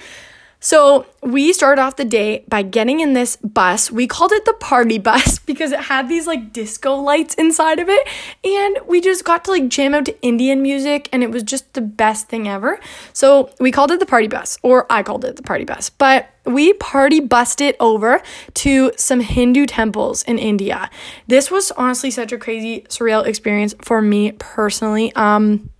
So 0.66 1.06
we 1.22 1.52
started 1.52 1.80
off 1.80 1.94
the 1.94 2.04
day 2.04 2.42
by 2.48 2.62
getting 2.62 2.98
in 2.98 3.12
this 3.12 3.36
bus. 3.36 3.88
We 3.88 4.08
called 4.08 4.32
it 4.32 4.44
the 4.46 4.52
party 4.54 4.98
bus 4.98 5.38
because 5.46 5.70
it 5.70 5.78
had 5.78 6.08
these 6.08 6.26
like 6.26 6.52
disco 6.52 6.96
lights 6.96 7.36
inside 7.36 7.78
of 7.78 7.88
it. 7.88 8.08
And 8.42 8.80
we 8.84 9.00
just 9.00 9.24
got 9.24 9.44
to 9.44 9.52
like 9.52 9.68
jam 9.68 9.94
out 9.94 10.06
to 10.06 10.22
Indian 10.22 10.62
music 10.62 11.08
and 11.12 11.22
it 11.22 11.30
was 11.30 11.44
just 11.44 11.72
the 11.74 11.80
best 11.80 12.26
thing 12.26 12.48
ever. 12.48 12.80
So 13.12 13.48
we 13.60 13.70
called 13.70 13.92
it 13.92 14.00
the 14.00 14.06
party 14.06 14.26
bus, 14.26 14.58
or 14.62 14.90
I 14.90 15.04
called 15.04 15.24
it 15.24 15.36
the 15.36 15.44
party 15.44 15.62
bus. 15.62 15.88
But 15.88 16.28
we 16.44 16.72
party 16.72 17.20
bussed 17.20 17.60
it 17.60 17.76
over 17.78 18.20
to 18.54 18.90
some 18.96 19.20
Hindu 19.20 19.66
temples 19.66 20.24
in 20.24 20.36
India. 20.36 20.90
This 21.28 21.48
was 21.48 21.70
honestly 21.70 22.10
such 22.10 22.32
a 22.32 22.38
crazy, 22.38 22.80
surreal 22.88 23.24
experience 23.24 23.76
for 23.82 24.02
me 24.02 24.32
personally. 24.32 25.14
Um, 25.14 25.70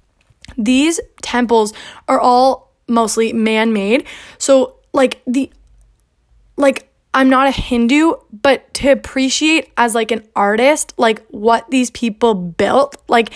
these 0.57 1.01
temples 1.23 1.73
are 2.07 2.21
all 2.21 2.67
mostly 2.89 3.33
man 3.33 3.73
made. 3.73 4.07
So, 4.39 4.76
like 4.97 5.23
the 5.27 5.51
like 6.57 6.89
I'm 7.15 7.29
not 7.31 7.47
a 7.47 7.51
Hindu, 7.51 8.15
but 8.43 8.73
to 8.75 8.91
appreciate 8.91 9.71
as 9.77 9.95
like 9.95 10.11
an 10.11 10.27
artist, 10.35 10.95
like 10.97 11.25
what 11.29 11.71
these 11.71 11.91
people 11.91 12.35
built, 12.35 12.97
like 13.09 13.31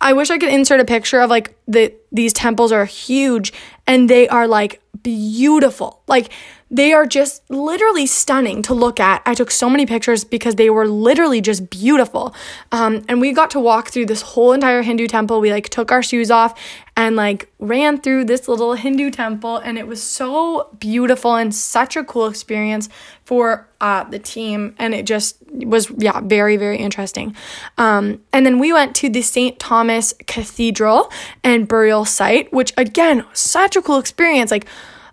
I 0.00 0.12
wish 0.12 0.30
I 0.30 0.38
could 0.38 0.50
insert 0.50 0.80
a 0.80 0.84
picture 0.84 1.20
of 1.20 1.30
like 1.30 1.56
the 1.66 1.92
these 2.12 2.32
temples 2.32 2.70
are 2.70 2.84
huge 2.84 3.52
and 3.86 4.08
they 4.08 4.28
are 4.28 4.46
like 4.46 4.80
beautiful. 5.02 6.02
Like 6.06 6.30
they 6.70 6.92
are 6.92 7.06
just 7.06 7.48
literally 7.48 8.06
stunning 8.06 8.60
to 8.62 8.74
look 8.74 8.98
at. 8.98 9.22
I 9.24 9.34
took 9.34 9.50
so 9.50 9.70
many 9.70 9.86
pictures 9.86 10.24
because 10.24 10.56
they 10.56 10.68
were 10.68 10.86
literally 10.86 11.40
just 11.40 11.70
beautiful. 11.70 12.34
Um, 12.72 13.04
and 13.08 13.20
we 13.20 13.32
got 13.32 13.50
to 13.52 13.60
walk 13.60 13.90
through 13.90 14.06
this 14.06 14.22
whole 14.22 14.52
entire 14.52 14.82
Hindu 14.82 15.06
temple. 15.06 15.40
We 15.40 15.52
like 15.52 15.68
took 15.68 15.92
our 15.92 16.02
shoes 16.02 16.30
off 16.30 16.58
and 16.96 17.14
like 17.14 17.52
ran 17.58 18.00
through 18.00 18.24
this 18.24 18.48
little 18.48 18.72
Hindu 18.72 19.10
temple, 19.10 19.58
and 19.58 19.78
it 19.78 19.86
was 19.86 20.02
so 20.02 20.70
beautiful 20.78 21.34
and 21.34 21.54
such 21.54 21.96
a 21.96 22.02
cool 22.02 22.26
experience 22.26 22.88
for 23.24 23.68
uh, 23.80 24.04
the 24.04 24.18
team. 24.18 24.74
And 24.78 24.94
it 24.94 25.04
just 25.04 25.36
was, 25.52 25.90
yeah, 25.98 26.20
very, 26.20 26.56
very 26.56 26.78
interesting. 26.78 27.36
Um, 27.76 28.22
and 28.32 28.46
then 28.46 28.58
we 28.58 28.72
went 28.72 28.96
to 28.96 29.10
the 29.10 29.22
St. 29.22 29.58
Thomas 29.58 30.14
Cathedral 30.26 31.12
and 31.44 31.68
burial 31.68 32.04
site, 32.06 32.52
which 32.52 32.72
again, 32.78 33.26
such 33.34 33.76
a 33.76 33.82
cool 33.82 33.98
experience. 33.98 34.50
Like, 34.50 34.66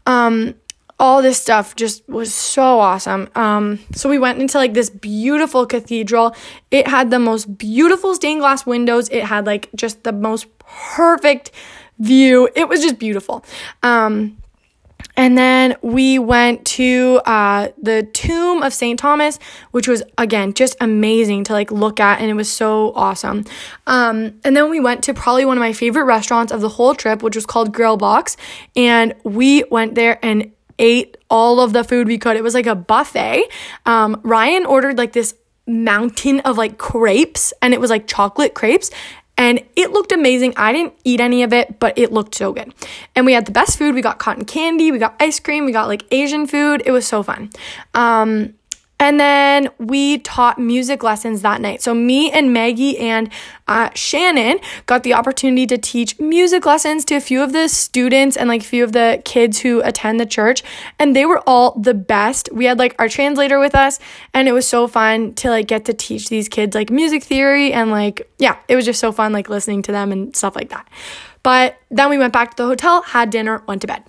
um, 0.06 0.56
all 1.00 1.22
this 1.22 1.38
stuff 1.38 1.76
just 1.76 2.08
was 2.08 2.34
so 2.34 2.80
awesome. 2.80 3.28
Um, 3.36 3.80
so 3.94 4.10
we 4.10 4.20
went 4.20 4.40
into 4.40 4.58
like 4.58 4.74
this 4.74 4.90
beautiful 4.90 5.66
cathedral. 5.66 6.36
It 6.72 6.88
had 6.88 7.10
the 7.10 7.20
most 7.20 7.58
beautiful 7.58 8.16
stained 8.16 8.40
glass 8.40 8.66
windows. 8.66 9.10
It 9.10 9.24
had 9.26 9.46
like 9.46 9.70
just 9.76 10.04
the 10.04 10.14
most 10.14 10.53
perfect 10.68 11.52
view. 12.00 12.50
It 12.56 12.68
was 12.68 12.82
just 12.82 13.00
beautiful. 13.00 13.46
Um, 13.82 14.38
and 15.16 15.38
then 15.38 15.76
we 15.82 16.18
went 16.18 16.66
to 16.66 17.22
uh, 17.26 17.70
the 17.82 18.04
tomb 18.14 18.64
of 18.64 18.74
St. 18.74 18.98
Thomas, 18.98 19.38
which 19.72 19.88
was 19.88 20.02
again 20.18 20.54
just 20.54 20.76
amazing 20.82 21.44
to 21.46 21.54
like 21.54 21.72
look 21.72 22.00
at, 22.00 22.20
and 22.20 22.30
it 22.30 22.34
was 22.34 22.52
so 22.52 22.94
awesome. 22.96 23.46
Um, 23.86 24.40
and 24.44 24.58
then 24.58 24.70
we 24.70 24.80
went 24.80 25.04
to 25.04 25.14
probably 25.14 25.46
one 25.46 25.58
of 25.58 25.62
my 25.62 25.74
favorite 25.74 26.06
restaurants 26.06 26.52
of 26.52 26.62
the 26.62 26.70
whole 26.70 26.96
trip, 26.96 27.22
which 27.22 27.36
was 27.36 27.46
called 27.46 27.74
Grill 27.74 27.98
Box, 27.98 28.38
and 28.76 29.14
we 29.24 29.64
went 29.70 29.94
there 29.96 30.18
and 30.26 30.52
ate 30.80 31.18
all 31.30 31.60
of 31.60 31.74
the 31.74 31.84
food 31.84 32.08
we 32.08 32.18
could. 32.18 32.36
It 32.36 32.44
was 32.44 32.56
like 32.56 32.66
a 32.66 32.76
buffet. 32.76 33.44
Um, 33.86 34.20
Ryan 34.24 34.66
ordered 34.66 34.98
like 34.98 35.14
this 35.14 35.36
mountain 35.68 36.40
of 36.42 36.58
like 36.58 36.80
crepes, 36.80 37.54
and 37.62 37.74
it 37.74 37.80
was 37.80 37.92
like 37.92 38.08
chocolate 38.08 38.56
crepes 38.56 38.90
and 39.38 39.62
it 39.76 39.92
looked 39.92 40.12
amazing. 40.12 40.54
I 40.58 40.72
didn't 40.72 40.94
eat 41.04 41.20
any 41.20 41.44
of 41.44 41.54
it, 41.54 41.80
but 41.80 41.98
it 41.98 42.12
looked 42.12 42.36
so 42.36 42.54
good. 42.54 42.74
And 43.16 43.26
we 43.26 43.34
had 43.34 43.46
the 43.46 43.52
best 43.52 43.78
food. 43.78 43.96
We 43.96 44.02
got 44.02 44.20
cotton 44.20 44.46
candy, 44.46 44.92
we 44.92 45.00
got 45.00 45.16
ice 45.20 45.40
cream, 45.40 45.66
we 45.66 45.72
got 45.72 45.88
like 45.88 46.06
Asian 46.12 46.48
food. 46.48 46.84
It 46.86 46.92
was 46.92 47.08
so 47.08 47.24
fun. 47.24 47.50
Um, 47.94 48.54
and 49.00 49.20
then 49.20 49.70
we 49.80 50.20
taught 50.20 50.58
music 50.58 51.04
lessons 51.04 51.42
that 51.42 51.60
night. 51.60 51.82
So, 51.82 51.94
me 51.94 52.32
and 52.32 52.54
Maggie 52.54 52.98
and 52.98 53.30
uh, 53.68 53.90
Shannon 53.96 54.60
got 54.86 55.04
the 55.04 55.14
opportunity 55.14 55.68
to 55.68 55.78
teach 55.78 56.20
music 56.20 56.66
lessons 56.66 57.04
to 57.06 57.16
a 57.16 57.22
few 57.22 57.42
of 57.42 57.52
the 57.52 57.68
students 57.68 58.38
and 58.38 58.48
like 58.48 58.62
a 58.62 58.66
few 58.66 58.84
of 58.84 58.94
the 58.94 59.22
kids 59.26 59.60
who 59.60 59.82
attend 59.82 60.20
the 60.20 60.26
church. 60.26 60.64
And 61.00 61.16
they 61.16 61.26
were 61.26 61.42
all 61.48 61.78
the 61.78 61.94
best. 61.94 62.50
We 62.54 62.66
had 62.66 62.80
like 62.80 62.96
our 63.00 63.10
translator 63.10 63.60
with 63.60 63.76
us, 63.76 64.00
and 64.34 64.48
it 64.48 64.54
was 64.54 64.68
so 64.68 64.88
fun 64.88 65.34
to 65.36 65.50
like 65.50 65.68
get 65.68 65.86
to 65.86 65.94
teach 65.94 66.30
these 66.30 66.48
kids 66.48 66.76
like 66.76 66.90
music 66.90 67.24
theory. 67.24 67.74
And 67.74 67.92
like, 67.92 68.32
yeah, 68.38 68.58
it 68.68 68.76
was 68.76 68.86
just 68.86 69.00
so 69.00 69.12
fun 69.12 69.34
like 69.34 69.50
listening 69.50 69.82
to 69.84 69.92
them 69.92 70.12
and 70.12 70.36
stuff 70.36 70.56
like 70.56 70.70
that. 70.70 70.88
But 71.42 71.78
then 71.92 72.10
we 72.10 72.18
went 72.18 72.32
back 72.32 72.52
to 72.52 72.64
the 72.64 72.68
hotel, 72.68 73.02
had 73.02 73.32
dinner, 73.32 73.64
went 73.68 73.82
to 73.82 73.88
bed. 73.88 74.04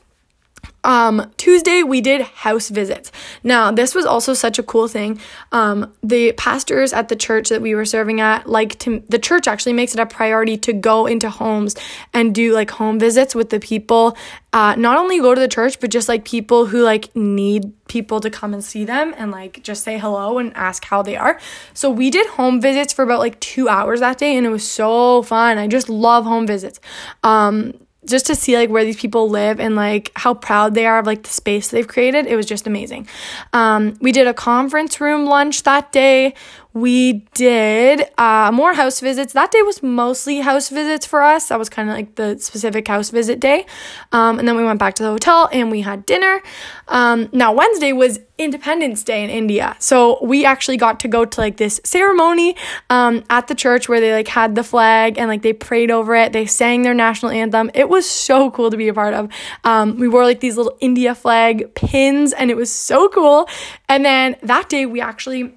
Um, 0.85 1.33
Tuesday, 1.39 1.83
we 1.83 2.01
did 2.01 2.21
house 2.21 2.69
visits. 2.69 3.11
Now, 3.43 3.73
this 3.73 3.95
was 3.95 4.05
also 4.05 4.35
such 4.35 4.59
a 4.59 4.63
cool 4.63 4.87
thing. 4.87 5.19
Um, 5.51 5.93
the 6.03 6.33
pastors 6.33 6.93
at 6.93 7.09
the 7.09 7.17
church 7.17 7.49
that 7.49 7.63
we 7.63 7.75
were 7.75 7.87
serving 7.87 8.21
at, 8.21 8.49
like 8.49 8.79
to, 8.81 9.03
the 9.09 9.19
church 9.19 9.49
actually 9.49 9.73
makes 9.73 9.95
it 9.95 10.01
a 10.01 10.07
priority 10.07 10.57
to 10.59 10.73
go 10.73 11.07
into 11.07 11.31
homes 11.31 11.75
and 12.13 12.35
do 12.35 12.53
like 12.53 12.71
home 12.71 12.99
visits 12.99 13.35
with 13.35 13.51
the 13.51 13.59
people. 13.59 14.17
Uh, 14.53 14.75
not 14.77 14.99
only 14.99 15.19
go 15.19 15.35
to 15.35 15.41
the 15.41 15.49
church, 15.49 15.81
but 15.81 15.91
just 15.91 16.09
like 16.09 16.25
people 16.25 16.67
who 16.67 16.83
like 16.83 17.15
need 17.17 17.73
people 17.89 18.21
to 18.21 18.31
come 18.31 18.55
and 18.55 18.63
see 18.63 18.85
them 18.85 19.15
and 19.17 19.31
like 19.31 19.63
just 19.63 19.83
say 19.83 19.99
hello 19.99 20.39
and 20.39 20.55
ask 20.55 20.85
how 20.85 21.03
they 21.03 21.17
are. 21.17 21.41
So 21.73 21.91
we 21.91 22.11
did 22.11 22.27
home 22.29 22.61
visits 22.61 22.93
for 22.93 23.03
about 23.03 23.19
like 23.19 23.41
two 23.41 23.69
hours 23.69 24.01
that 24.01 24.19
day, 24.19 24.37
and 24.37 24.47
it 24.47 24.51
was 24.51 24.69
so 24.69 25.23
fun. 25.23 25.59
I 25.59 25.67
just 25.67 25.89
love 25.89 26.25
home 26.25 26.47
visits. 26.47 26.79
Um, 27.23 27.75
just 28.07 28.27
to 28.27 28.35
see 28.35 28.57
like 28.57 28.71
where 28.71 28.85
these 28.85 28.97
people 28.97 29.29
live 29.29 29.61
and 29.61 29.77
like 29.77 30.13
how 30.15 30.35
proud 30.35 30.75
they 30.75 30.87
are 30.87 30.99
of 30.99 31.07
like 31.07 31.23
the 31.23 31.31
space 31.31 31.69
they've 31.69 31.89
created 31.89 32.27
it 32.27 32.37
was 32.37 32.47
just 32.47 32.67
amazing. 32.67 33.09
Um, 33.53 33.97
we 34.01 34.13
did 34.13 34.27
a 34.27 34.35
conference 34.35 35.01
room 35.01 35.27
lunch 35.27 35.63
that 35.65 35.93
day 35.93 36.35
we 36.75 37.25
did 37.35 38.05
uh, 38.19 38.51
more 38.53 38.75
house 38.75 38.99
visits. 38.99 39.33
That 39.33 39.53
day 39.53 39.63
was 39.63 39.81
mostly 39.81 40.41
house 40.41 40.71
visits 40.71 41.07
for 41.07 41.23
us. 41.23 41.49
That 41.49 41.59
was 41.59 41.69
kind 41.69 41.89
of 41.89 41.95
like 41.95 42.17
the 42.17 42.37
specific 42.41 42.89
house 42.89 43.11
visit 43.11 43.39
day. 43.39 43.65
Um, 44.11 44.41
and 44.41 44.49
then 44.49 44.57
we 44.57 44.65
went 44.65 44.81
back 44.81 44.95
to 44.95 45.05
the 45.05 45.11
hotel 45.11 45.49
and 45.53 45.71
we 45.71 45.83
had 45.83 46.05
dinner. 46.05 46.43
Um, 46.89 47.29
now, 47.33 47.53
Wednesday 47.53 47.93
was 47.93 48.19
Independence 48.39 49.05
Day 49.05 49.23
in 49.23 49.31
India. 49.31 49.77
So 49.79 50.19
we 50.21 50.45
actually 50.45 50.77
got 50.77 50.99
to 51.01 51.09
go 51.09 51.25
to 51.25 51.41
like 51.41 51.59
this 51.59 51.81
ceremony 51.85 52.57
um, 52.91 53.23
at 53.31 53.47
the 53.47 53.55
church 53.55 53.89
where 53.89 54.01
they 54.01 54.13
like 54.13 54.27
had 54.27 54.57
the 54.57 54.65
flag 54.65 55.17
and 55.17 55.29
like 55.29 55.43
they 55.43 55.53
prayed 55.53 55.93
over 55.93 56.17
it. 56.17 56.33
They 56.33 56.45
sang 56.45 56.83
their 56.83 56.95
national 56.95 57.31
anthem. 57.31 57.71
It 57.75 57.89
was 57.89 58.11
so 58.11 58.51
cool 58.51 58.73
to 58.73 58.77
be 58.77 58.89
a 58.89 58.95
part 58.95 59.15
of. 59.15 59.31
Um, 59.63 59.97
we 60.01 60.09
wore 60.09 60.25
like 60.25 60.41
these 60.41 60.57
little 60.57 60.77
India 60.81 61.15
flag 61.15 61.73
pins 61.77 62.33
and 62.33 62.51
it 62.51 62.57
was 62.57 62.73
so 62.73 63.09
cool. 63.09 63.49
And 63.89 64.05
then 64.05 64.35
that 64.43 64.69
day 64.69 64.87
we 64.87 65.01
actually 65.01 65.55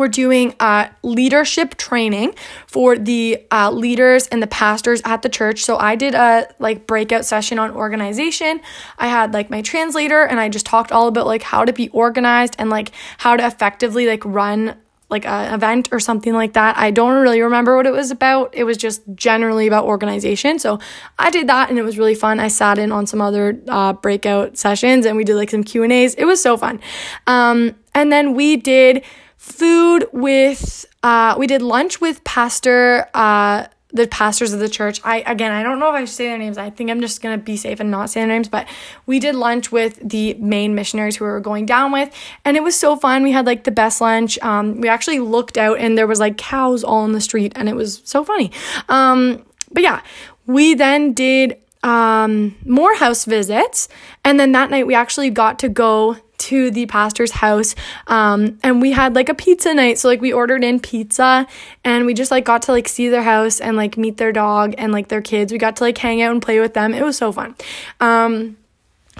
we're 0.00 0.08
doing 0.08 0.54
uh, 0.60 0.88
leadership 1.02 1.76
training 1.76 2.34
for 2.66 2.96
the 2.96 3.46
uh, 3.50 3.70
leaders 3.70 4.26
and 4.28 4.42
the 4.42 4.46
pastors 4.46 5.02
at 5.04 5.20
the 5.20 5.28
church. 5.28 5.62
So 5.62 5.76
I 5.76 5.94
did 5.94 6.14
a 6.14 6.48
like 6.58 6.86
breakout 6.86 7.26
session 7.26 7.58
on 7.58 7.70
organization. 7.72 8.62
I 8.98 9.08
had 9.08 9.34
like 9.34 9.50
my 9.50 9.60
translator 9.60 10.22
and 10.22 10.40
I 10.40 10.48
just 10.48 10.64
talked 10.64 10.90
all 10.90 11.06
about 11.06 11.26
like 11.26 11.42
how 11.42 11.66
to 11.66 11.72
be 11.74 11.90
organized 11.90 12.56
and 12.58 12.70
like 12.70 12.92
how 13.18 13.36
to 13.36 13.46
effectively 13.46 14.06
like 14.06 14.24
run 14.24 14.74
like 15.10 15.26
an 15.26 15.52
event 15.52 15.90
or 15.92 16.00
something 16.00 16.32
like 16.32 16.54
that. 16.54 16.78
I 16.78 16.90
don't 16.92 17.20
really 17.20 17.42
remember 17.42 17.76
what 17.76 17.84
it 17.84 17.92
was 17.92 18.10
about. 18.10 18.54
It 18.54 18.64
was 18.64 18.78
just 18.78 19.02
generally 19.14 19.66
about 19.66 19.84
organization. 19.84 20.58
So 20.58 20.78
I 21.18 21.30
did 21.30 21.46
that 21.48 21.68
and 21.68 21.78
it 21.78 21.82
was 21.82 21.98
really 21.98 22.14
fun. 22.14 22.40
I 22.40 22.48
sat 22.48 22.78
in 22.78 22.90
on 22.90 23.06
some 23.06 23.20
other 23.20 23.60
uh, 23.68 23.92
breakout 23.92 24.56
sessions 24.56 25.04
and 25.04 25.16
we 25.16 25.24
did 25.24 25.34
like 25.34 25.50
some 25.50 25.64
Q 25.64 25.82
and 25.82 25.92
A's. 25.92 26.14
It 26.14 26.24
was 26.24 26.40
so 26.40 26.56
fun. 26.56 26.80
Um, 27.26 27.74
and 27.94 28.10
then 28.10 28.34
we 28.34 28.56
did 28.56 29.04
food 29.40 30.06
with 30.12 30.84
uh 31.02 31.34
we 31.38 31.46
did 31.46 31.62
lunch 31.62 31.98
with 31.98 32.22
pastor 32.24 33.08
uh 33.14 33.66
the 33.92 34.06
pastors 34.06 34.52
of 34.52 34.60
the 34.60 34.68
church. 34.68 35.00
I 35.02 35.22
again, 35.26 35.50
I 35.50 35.62
don't 35.62 35.80
know 35.80 35.88
if 35.88 35.94
I 35.94 36.04
should 36.04 36.14
say 36.14 36.26
their 36.26 36.38
names. 36.38 36.58
I 36.58 36.68
think 36.68 36.90
I'm 36.90 37.00
just 37.00 37.22
gonna 37.22 37.38
be 37.38 37.56
safe 37.56 37.80
and 37.80 37.90
not 37.90 38.10
say 38.10 38.20
their 38.20 38.28
names. 38.28 38.50
But 38.50 38.68
we 39.06 39.18
did 39.18 39.34
lunch 39.34 39.72
with 39.72 39.98
the 40.06 40.34
main 40.34 40.74
missionaries 40.74 41.16
who 41.16 41.24
we 41.24 41.30
were 41.30 41.40
going 41.40 41.64
down 41.64 41.90
with, 41.90 42.14
and 42.44 42.56
it 42.56 42.62
was 42.62 42.78
so 42.78 42.96
fun. 42.96 43.22
We 43.22 43.32
had 43.32 43.46
like 43.46 43.64
the 43.64 43.70
best 43.70 44.00
lunch. 44.02 44.38
Um, 44.40 44.80
we 44.80 44.88
actually 44.88 45.20
looked 45.20 45.56
out 45.56 45.78
and 45.78 45.96
there 45.96 46.06
was 46.06 46.20
like 46.20 46.36
cows 46.36 46.84
all 46.84 47.04
in 47.06 47.12
the 47.12 47.20
street, 47.20 47.52
and 47.56 47.66
it 47.66 47.74
was 47.74 48.02
so 48.04 48.22
funny. 48.22 48.52
Um, 48.90 49.44
but 49.72 49.82
yeah, 49.82 50.02
we 50.46 50.74
then 50.74 51.14
did 51.14 51.56
um 51.82 52.54
more 52.66 52.94
house 52.94 53.24
visits, 53.24 53.88
and 54.22 54.38
then 54.38 54.52
that 54.52 54.70
night 54.70 54.86
we 54.86 54.94
actually 54.94 55.30
got 55.30 55.58
to 55.60 55.68
go 55.70 56.16
to 56.40 56.70
the 56.70 56.86
pastor's 56.86 57.30
house 57.30 57.74
um, 58.08 58.58
and 58.62 58.80
we 58.82 58.92
had 58.92 59.14
like 59.14 59.28
a 59.28 59.34
pizza 59.34 59.72
night 59.72 59.98
so 59.98 60.08
like 60.08 60.20
we 60.20 60.32
ordered 60.32 60.64
in 60.64 60.80
pizza 60.80 61.46
and 61.84 62.06
we 62.06 62.14
just 62.14 62.30
like 62.30 62.44
got 62.44 62.62
to 62.62 62.72
like 62.72 62.88
see 62.88 63.08
their 63.08 63.22
house 63.22 63.60
and 63.60 63.76
like 63.76 63.96
meet 63.96 64.16
their 64.16 64.32
dog 64.32 64.74
and 64.78 64.92
like 64.92 65.08
their 65.08 65.22
kids 65.22 65.52
we 65.52 65.58
got 65.58 65.76
to 65.76 65.84
like 65.84 65.98
hang 65.98 66.20
out 66.22 66.32
and 66.32 66.42
play 66.42 66.58
with 66.58 66.74
them 66.74 66.92
it 66.92 67.02
was 67.02 67.16
so 67.16 67.30
fun 67.30 67.54
um, 68.00 68.56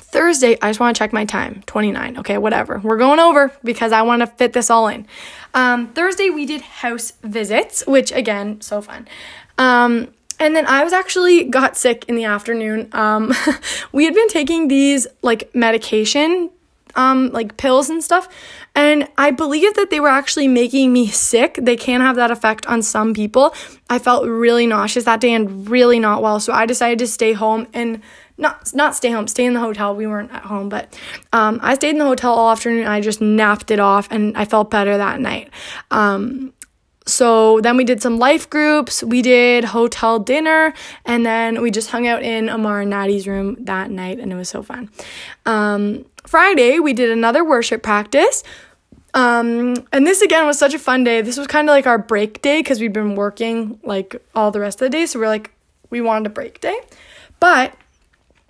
Thursday, 0.01 0.57
I 0.61 0.71
just 0.71 0.81
want 0.81 0.97
to 0.97 0.99
check 0.99 1.13
my 1.13 1.25
time 1.25 1.63
29. 1.67 2.19
Okay, 2.19 2.39
whatever. 2.39 2.79
We're 2.79 2.97
going 2.97 3.21
over 3.21 3.53
because 3.63 3.93
I 3.93 4.03
want 4.03 4.21
to 4.21 4.27
fit 4.27 4.53
this 4.53 4.71
all 4.71 4.89
in. 4.89 5.07
Um, 5.55 5.89
Thursday, 5.89 6.31
we 6.31 6.47
did 6.47 6.63
house 6.63 7.13
visits, 7.23 7.87
which 7.87 8.11
again, 8.13 8.61
so 8.61 8.81
fun. 8.81 9.07
Um, 9.59 10.09
and 10.39 10.57
then 10.57 10.67
I 10.67 10.85
was 10.85 10.93
actually 10.93 11.45
got 11.45 11.77
sick 11.77 12.07
in 12.09 12.15
the 12.15 12.25
afternoon. 12.25 12.89
Um, 12.93 13.33
we 13.93 14.05
had 14.05 14.15
been 14.15 14.29
taking 14.29 14.69
these 14.69 15.07
like 15.23 15.55
medication 15.55 16.51
um 16.97 17.31
like 17.31 17.57
pills 17.57 17.91
and 17.91 18.03
stuff. 18.03 18.29
And 18.75 19.09
i 19.19 19.31
believe 19.31 19.75
that 19.75 19.91
they 19.91 20.01
were 20.01 20.09
actually 20.09 20.49
making 20.49 20.93
me 20.93 21.09
sick. 21.09 21.59
They 21.61 21.77
can 21.77 22.01
have 22.01 22.17
that 22.17 22.31
effect 22.31 22.67
on 22.67 22.83
some 22.83 23.15
people. 23.15 23.55
I 23.89 23.99
felt 23.99 24.27
really 24.27 24.67
nauseous 24.67 25.05
that 25.05 25.21
day 25.21 25.33
and 25.33 25.69
really 25.69 25.99
not 25.99 26.23
well. 26.23 26.41
So 26.41 26.53
i 26.53 26.67
decided 26.67 26.99
to 27.01 27.07
stay 27.07 27.33
home 27.33 27.67
and 27.73 28.03
not 28.39 28.75
not 28.75 28.97
stay 28.97 29.11
home 29.11 29.27
stay 29.27 29.45
in 29.45 29.55
the 29.55 29.61
hotel. 29.61 29.95
We 29.95 30.07
weren't 30.07 30.33
at 30.33 30.43
home 30.43 30.69
but 30.69 30.99
um, 31.33 31.61
i 31.63 31.75
stayed 31.75 31.91
in 31.91 31.99
the 31.99 32.07
hotel 32.07 32.33
all 32.33 32.51
afternoon 32.51 32.87
i 32.87 33.01
just 33.01 33.21
napped 33.21 33.71
it 33.71 33.81
off 33.81 34.09
and 34.11 34.37
i 34.37 34.45
felt 34.45 34.71
better 34.71 34.97
that 34.97 35.21
night. 35.21 35.51
Um, 35.91 36.53
so 37.07 37.61
then 37.61 37.77
we 37.77 37.85
did 37.85 38.03
some 38.03 38.19
life 38.19 38.49
groups, 38.49 39.03
we 39.03 39.23
did 39.23 39.65
hotel 39.65 40.19
dinner, 40.19 40.73
and 41.05 41.25
then 41.25 41.61
we 41.61 41.71
just 41.71 41.91
hung 41.91 42.07
out 42.07 42.23
in 42.23 42.49
Amar 42.49 42.83
and 42.83 42.91
Natty's 42.91 43.27
room 43.27 43.57
that 43.61 43.91
night, 43.91 44.19
and 44.19 44.33
it 44.33 44.37
was 44.37 44.49
so 44.49 44.63
fun. 44.63 44.91
Um, 45.47 46.05
Friday, 46.31 46.79
we 46.79 46.93
did 46.93 47.11
another 47.11 47.45
worship 47.45 47.83
practice. 47.83 48.45
Um, 49.15 49.75
and 49.93 50.07
this 50.07 50.23
again 50.23 50.47
was 50.47 50.61
such 50.61 50.75
a 50.75 50.79
fun 50.79 51.03
day. 51.03 51.23
This 51.23 51.37
was 51.37 51.49
kind 51.49 51.69
of 51.69 51.73
like 51.73 51.89
our 51.89 51.99
break 51.99 52.41
day 52.41 52.61
because 52.61 52.79
we've 52.79 52.93
been 52.93 53.17
working 53.17 53.81
like 53.83 54.15
all 54.33 54.53
the 54.53 54.61
rest 54.61 54.81
of 54.81 54.87
the 54.87 54.91
day. 54.91 55.07
So 55.07 55.19
we're 55.19 55.27
like, 55.27 55.51
we 55.91 56.01
wanted 56.01 56.29
a 56.29 56.31
break 56.31 56.61
day. 56.61 56.79
But 57.41 57.75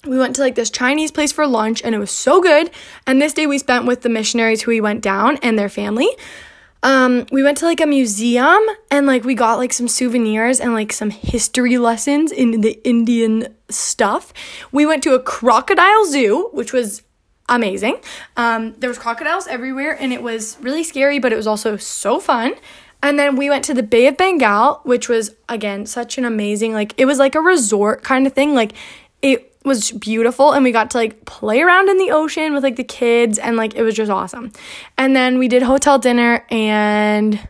we 0.05 0.19
went 0.19 0.37
to 0.37 0.43
like 0.43 0.57
this 0.57 0.69
Chinese 0.69 1.11
place 1.11 1.33
for 1.33 1.47
lunch 1.47 1.81
and 1.83 1.95
it 1.95 1.99
was 1.99 2.11
so 2.11 2.43
good. 2.43 2.71
And 3.07 3.19
this 3.19 3.33
day 3.33 3.47
we 3.47 3.57
spent 3.57 3.87
with 3.87 4.03
the 4.03 4.11
missionaries 4.11 4.61
who 4.61 4.73
we 4.73 4.83
went 4.83 5.01
down 5.01 5.39
and 5.39 5.59
their 5.59 5.71
family. 5.71 6.11
Um, 6.83 7.25
we 7.33 7.43
went 7.43 7.57
to 7.59 7.65
like 7.65 7.81
a 7.81 7.87
museum 7.87 8.61
and 8.91 9.07
like 9.07 9.25
we 9.25 9.35
got 9.35 9.57
like 9.57 9.73
some 9.73 9.89
souvenirs 9.89 10.61
and 10.61 10.75
like 10.75 10.93
some 10.93 11.09
history 11.09 11.79
lessons 11.79 12.31
in 12.31 12.61
the 12.61 12.79
Indian 12.87 13.55
stuff. 13.71 14.35
We 14.71 14.85
went 14.85 15.03
to 15.05 15.15
a 15.15 15.19
crocodile 15.19 16.05
zoo, 16.05 16.51
which 16.53 16.75
was 16.75 17.05
amazing. 17.51 18.01
Um, 18.37 18.73
there 18.79 18.89
was 18.89 18.99
crocodiles 18.99 19.47
everywhere 19.47 19.97
and 20.01 20.13
it 20.13 20.23
was 20.23 20.57
really 20.61 20.85
scary, 20.85 21.19
but 21.19 21.33
it 21.33 21.37
was 21.37 21.47
also 21.47 21.77
so 21.77 22.21
fun. 22.21 22.55
And 23.03 23.19
then 23.19 23.37
we 23.37 23.51
went 23.51 23.65
to 23.65 23.75
the 23.75 23.83
Bay 23.83 24.07
of 24.07 24.17
Bengal, 24.17 24.81
which 24.85 25.09
was 25.09 25.35
again 25.49 25.85
such 25.87 26.17
an 26.17 26.25
amazing 26.25 26.73
like 26.73 26.95
it 26.97 27.07
was 27.07 27.19
like 27.19 27.35
a 27.35 27.41
resort 27.41 28.03
kind 28.03 28.27
of 28.27 28.33
thing. 28.33 28.55
Like 28.55 28.73
it 29.21 29.55
was 29.65 29.91
beautiful 29.93 30.53
and 30.53 30.65
we 30.65 30.73
got 30.73 30.91
to 30.93 30.99
like 30.99 31.25
play 31.27 31.61
around 31.61 31.89
in 31.89 31.99
the 31.99 32.11
ocean 32.11 32.55
with 32.55 32.63
like 32.63 32.77
the 32.77 32.85
kids 32.85 33.39
and 33.39 33.57
like 33.57 33.75
it 33.75 33.83
was 33.83 33.95
just 33.95 34.11
awesome. 34.11 34.53
And 34.97 35.15
then 35.15 35.39
we 35.39 35.49
did 35.49 35.63
hotel 35.63 35.99
dinner 35.99 36.45
and 36.51 37.49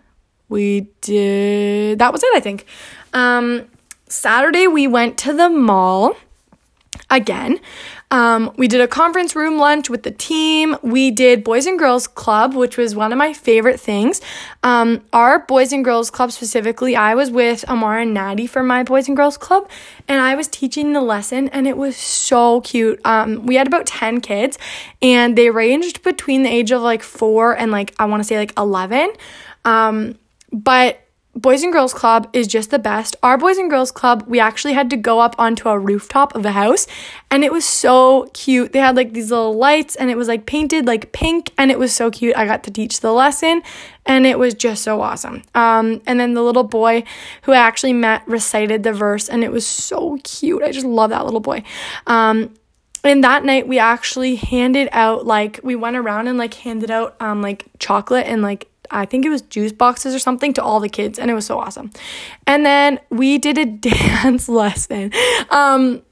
we 0.49 0.89
did 1.03 1.99
that 1.99 2.13
was 2.13 2.23
it 2.23 2.31
I 2.35 2.41
think. 2.41 2.65
Um 3.13 3.67
Saturday 4.09 4.67
we 4.67 4.87
went 4.87 5.19
to 5.19 5.33
the 5.33 5.49
mall 5.49 6.17
again. 7.11 7.61
Um, 8.11 8.53
we 8.57 8.66
did 8.66 8.81
a 8.81 8.88
conference 8.88 9.37
room 9.37 9.59
lunch 9.59 9.88
with 9.88 10.03
the 10.03 10.11
team. 10.11 10.77
We 10.83 11.11
did 11.11 11.44
Boys 11.44 11.66
and 11.66 11.79
Girls 11.79 12.09
Club, 12.09 12.55
which 12.55 12.77
was 12.77 12.94
one 12.94 13.12
of 13.12 13.18
my 13.18 13.33
favorite 13.33 13.79
things. 13.79 14.20
Um, 14.62 15.03
our 15.12 15.38
Boys 15.38 15.73
and 15.73 15.85
Girls 15.85 16.11
Club 16.11 16.33
specifically, 16.33 16.96
I 16.96 17.14
was 17.14 17.31
with 17.31 17.64
Amara 17.68 18.03
and 18.03 18.12
Natty 18.12 18.46
for 18.49 18.62
my 18.62 18.83
Boys 18.83 19.07
and 19.07 19.16
Girls 19.16 19.37
Club, 19.37 19.68
and 20.09 20.20
I 20.20 20.35
was 20.35 20.49
teaching 20.49 20.92
the 20.92 21.01
lesson, 21.01 21.49
and 21.51 21.68
it 21.68 21.77
was 21.77 21.96
so 21.96 22.61
cute. 22.62 23.01
Um, 23.05 23.46
we 23.46 23.55
had 23.55 23.68
about 23.68 23.87
10 23.87 24.20
kids, 24.20 24.59
and 25.01 25.38
they 25.38 25.51
ranged 25.51 26.03
between 26.03 26.42
the 26.42 26.51
age 26.51 26.73
of 26.73 26.83
like 26.83 27.03
four 27.03 27.57
and 27.57 27.70
like, 27.70 27.94
I 27.99 28.07
want 28.07 28.20
to 28.20 28.25
say 28.25 28.38
like 28.38 28.53
11. 28.59 29.12
Um, 29.64 30.16
but 30.53 31.01
Boys 31.37 31.62
and 31.62 31.73
Girls 31.73 31.95
Club 31.95 32.29
is 32.33 32.49
just 32.49 32.71
the 32.71 32.79
best. 32.79 33.14
Our 33.23 33.38
Boys 33.38 33.57
and 33.57 33.71
Girls 33.71 33.93
Club, 33.93 34.25
we 34.27 34.40
actually 34.40 34.73
had 34.73 34.90
to 34.90 34.97
go 34.97 35.21
up 35.21 35.37
onto 35.38 35.69
a 35.69 35.79
rooftop 35.79 36.35
of 36.35 36.45
a 36.45 36.51
house 36.51 36.88
and 37.31 37.45
it 37.45 37.53
was 37.53 37.64
so 37.64 38.29
cute. 38.35 38.73
They 38.73 38.81
had 38.81 38.97
like 38.97 39.12
these 39.12 39.31
little 39.31 39.55
lights 39.55 39.95
and 39.95 40.11
it 40.11 40.16
was 40.16 40.27
like 40.27 40.45
painted 40.45 40.87
like 40.87 41.12
pink 41.12 41.53
and 41.57 41.71
it 41.71 41.79
was 41.79 41.95
so 41.95 42.11
cute. 42.11 42.37
I 42.37 42.47
got 42.47 42.64
to 42.64 42.73
teach 42.73 42.99
the 42.99 43.12
lesson 43.12 43.62
and 44.07 44.27
it 44.27 44.40
was 44.40 44.55
just 44.55 44.83
so 44.83 45.01
awesome. 45.03 45.45
Um, 45.55 46.03
and 46.05 46.19
then 46.19 46.35
the 46.35 46.43
little 46.43 46.64
boy 46.64 47.05
who 47.43 47.53
I 47.53 47.59
actually 47.59 47.93
met 47.93 48.27
recited 48.27 48.83
the 48.83 48.93
verse 48.93 49.29
and 49.29 49.45
it 49.45 49.53
was 49.53 49.64
so 49.64 50.19
cute. 50.25 50.64
I 50.64 50.73
just 50.73 50.87
love 50.87 51.11
that 51.11 51.25
little 51.25 51.40
boy. 51.40 51.62
Um, 52.09 52.53
and 53.05 53.23
that 53.25 53.45
night 53.45 53.69
we 53.69 53.79
actually 53.79 54.35
handed 54.35 54.88
out 54.93 55.27
like 55.27 55.61
we 55.62 55.77
went 55.77 55.97
around 55.97 56.29
and 56.29 56.37
like 56.37 56.55
handed 56.55 56.90
out 56.90 57.16
um 57.21 57.40
like 57.40 57.66
chocolate 57.79 58.27
and 58.27 58.43
like 58.43 58.69
I 58.90 59.07
think 59.07 59.24
it 59.24 59.31
was 59.31 59.42
juice 59.42 59.72
boxes 59.72 60.14
or 60.14 60.18
something 60.18 60.53
to 60.55 60.62
all 60.62 60.81
the 60.81 60.88
kids, 60.88 61.18
and 61.18 61.31
it 61.31 61.35
was 61.35 61.46
so 61.46 61.59
awesome. 61.59 61.90
And 62.46 62.64
then 62.66 63.00
we 63.11 63.38
did 63.38 63.59
a 63.59 63.66
dance 63.66 64.48
lesson. 64.48 65.12
Um, 65.50 66.03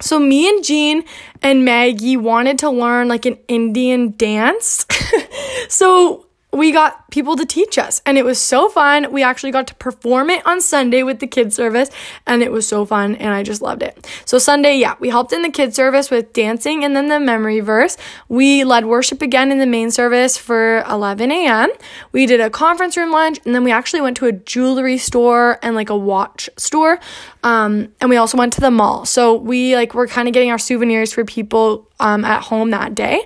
so 0.00 0.18
me 0.18 0.48
and 0.48 0.64
Jean 0.64 1.04
and 1.42 1.64
Maggie 1.64 2.16
wanted 2.16 2.58
to 2.60 2.70
learn 2.70 3.08
like 3.08 3.26
an 3.26 3.38
Indian 3.48 4.14
dance. 4.16 4.86
so 5.68 6.27
we 6.52 6.72
got 6.72 7.10
people 7.10 7.36
to 7.36 7.44
teach 7.44 7.76
us 7.76 8.00
and 8.06 8.16
it 8.16 8.24
was 8.24 8.40
so 8.40 8.70
fun. 8.70 9.12
We 9.12 9.22
actually 9.22 9.50
got 9.50 9.66
to 9.66 9.74
perform 9.74 10.30
it 10.30 10.44
on 10.46 10.62
Sunday 10.62 11.02
with 11.02 11.18
the 11.18 11.26
kids 11.26 11.54
service 11.54 11.90
and 12.26 12.42
it 12.42 12.50
was 12.50 12.66
so 12.66 12.86
fun 12.86 13.16
and 13.16 13.34
I 13.34 13.42
just 13.42 13.60
loved 13.60 13.82
it. 13.82 14.06
So 14.24 14.38
Sunday, 14.38 14.76
yeah, 14.76 14.94
we 14.98 15.10
helped 15.10 15.34
in 15.34 15.42
the 15.42 15.50
kids 15.50 15.76
service 15.76 16.10
with 16.10 16.32
dancing 16.32 16.84
and 16.84 16.96
then 16.96 17.08
the 17.08 17.20
memory 17.20 17.60
verse. 17.60 17.98
We 18.30 18.64
led 18.64 18.86
worship 18.86 19.20
again 19.20 19.52
in 19.52 19.58
the 19.58 19.66
main 19.66 19.90
service 19.90 20.38
for 20.38 20.84
11 20.88 21.30
a.m. 21.30 21.70
We 22.12 22.24
did 22.24 22.40
a 22.40 22.48
conference 22.48 22.96
room 22.96 23.12
lunch 23.12 23.40
and 23.44 23.54
then 23.54 23.62
we 23.62 23.70
actually 23.70 24.00
went 24.00 24.16
to 24.18 24.26
a 24.26 24.32
jewelry 24.32 24.96
store 24.96 25.58
and 25.62 25.74
like 25.74 25.90
a 25.90 25.96
watch 25.96 26.48
store. 26.56 26.98
Um, 27.44 27.92
and 28.00 28.08
we 28.08 28.16
also 28.16 28.38
went 28.38 28.54
to 28.54 28.60
the 28.62 28.70
mall. 28.70 29.04
So 29.04 29.34
we 29.34 29.76
like 29.76 29.92
were 29.92 30.06
kind 30.06 30.28
of 30.28 30.34
getting 30.34 30.50
our 30.50 30.58
souvenirs 30.58 31.12
for 31.12 31.26
people 31.26 31.86
um, 32.00 32.24
at 32.24 32.42
home 32.42 32.70
that 32.70 32.94
day. 32.94 33.20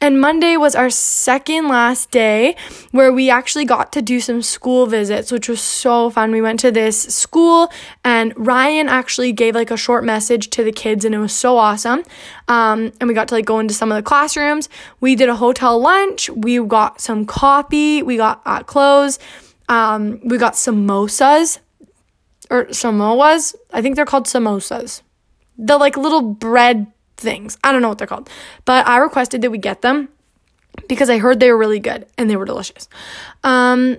And 0.00 0.20
Monday 0.20 0.56
was 0.56 0.76
our 0.76 0.90
second 0.90 1.68
last 1.68 2.12
day 2.12 2.54
where 2.92 3.12
we 3.12 3.30
actually 3.30 3.64
got 3.64 3.92
to 3.92 4.02
do 4.02 4.20
some 4.20 4.42
school 4.42 4.86
visits, 4.86 5.32
which 5.32 5.48
was 5.48 5.60
so 5.60 6.08
fun. 6.10 6.30
We 6.30 6.40
went 6.40 6.60
to 6.60 6.70
this 6.70 7.02
school 7.02 7.72
and 8.04 8.32
Ryan 8.36 8.88
actually 8.88 9.32
gave 9.32 9.56
like 9.56 9.72
a 9.72 9.76
short 9.76 10.04
message 10.04 10.50
to 10.50 10.62
the 10.62 10.70
kids 10.70 11.04
and 11.04 11.14
it 11.14 11.18
was 11.18 11.32
so 11.32 11.56
awesome. 11.58 12.04
Um, 12.46 12.92
and 13.00 13.08
we 13.08 13.14
got 13.14 13.28
to 13.28 13.34
like 13.34 13.44
go 13.44 13.58
into 13.58 13.74
some 13.74 13.90
of 13.90 13.96
the 13.96 14.02
classrooms. 14.02 14.68
We 15.00 15.16
did 15.16 15.28
a 15.28 15.36
hotel 15.36 15.80
lunch. 15.80 16.30
We 16.30 16.64
got 16.64 17.00
some 17.00 17.26
coffee. 17.26 18.02
We 18.02 18.16
got 18.16 18.40
uh, 18.46 18.62
clothes. 18.62 19.18
Um, 19.68 20.20
we 20.24 20.38
got 20.38 20.54
samosas 20.54 21.58
or 22.50 22.66
samoas. 22.66 23.56
I 23.72 23.82
think 23.82 23.96
they're 23.96 24.06
called 24.06 24.26
samosas. 24.26 25.02
The 25.58 25.76
like 25.76 25.96
little 25.96 26.22
bread 26.22 26.86
things. 27.18 27.58
I 27.62 27.72
don't 27.72 27.82
know 27.82 27.88
what 27.88 27.98
they're 27.98 28.06
called. 28.06 28.30
But 28.64 28.86
I 28.86 28.98
requested 28.98 29.42
that 29.42 29.50
we 29.50 29.58
get 29.58 29.82
them 29.82 30.08
because 30.88 31.10
I 31.10 31.18
heard 31.18 31.40
they 31.40 31.50
were 31.50 31.58
really 31.58 31.80
good 31.80 32.06
and 32.16 32.30
they 32.30 32.36
were 32.36 32.44
delicious. 32.44 32.88
Um, 33.44 33.98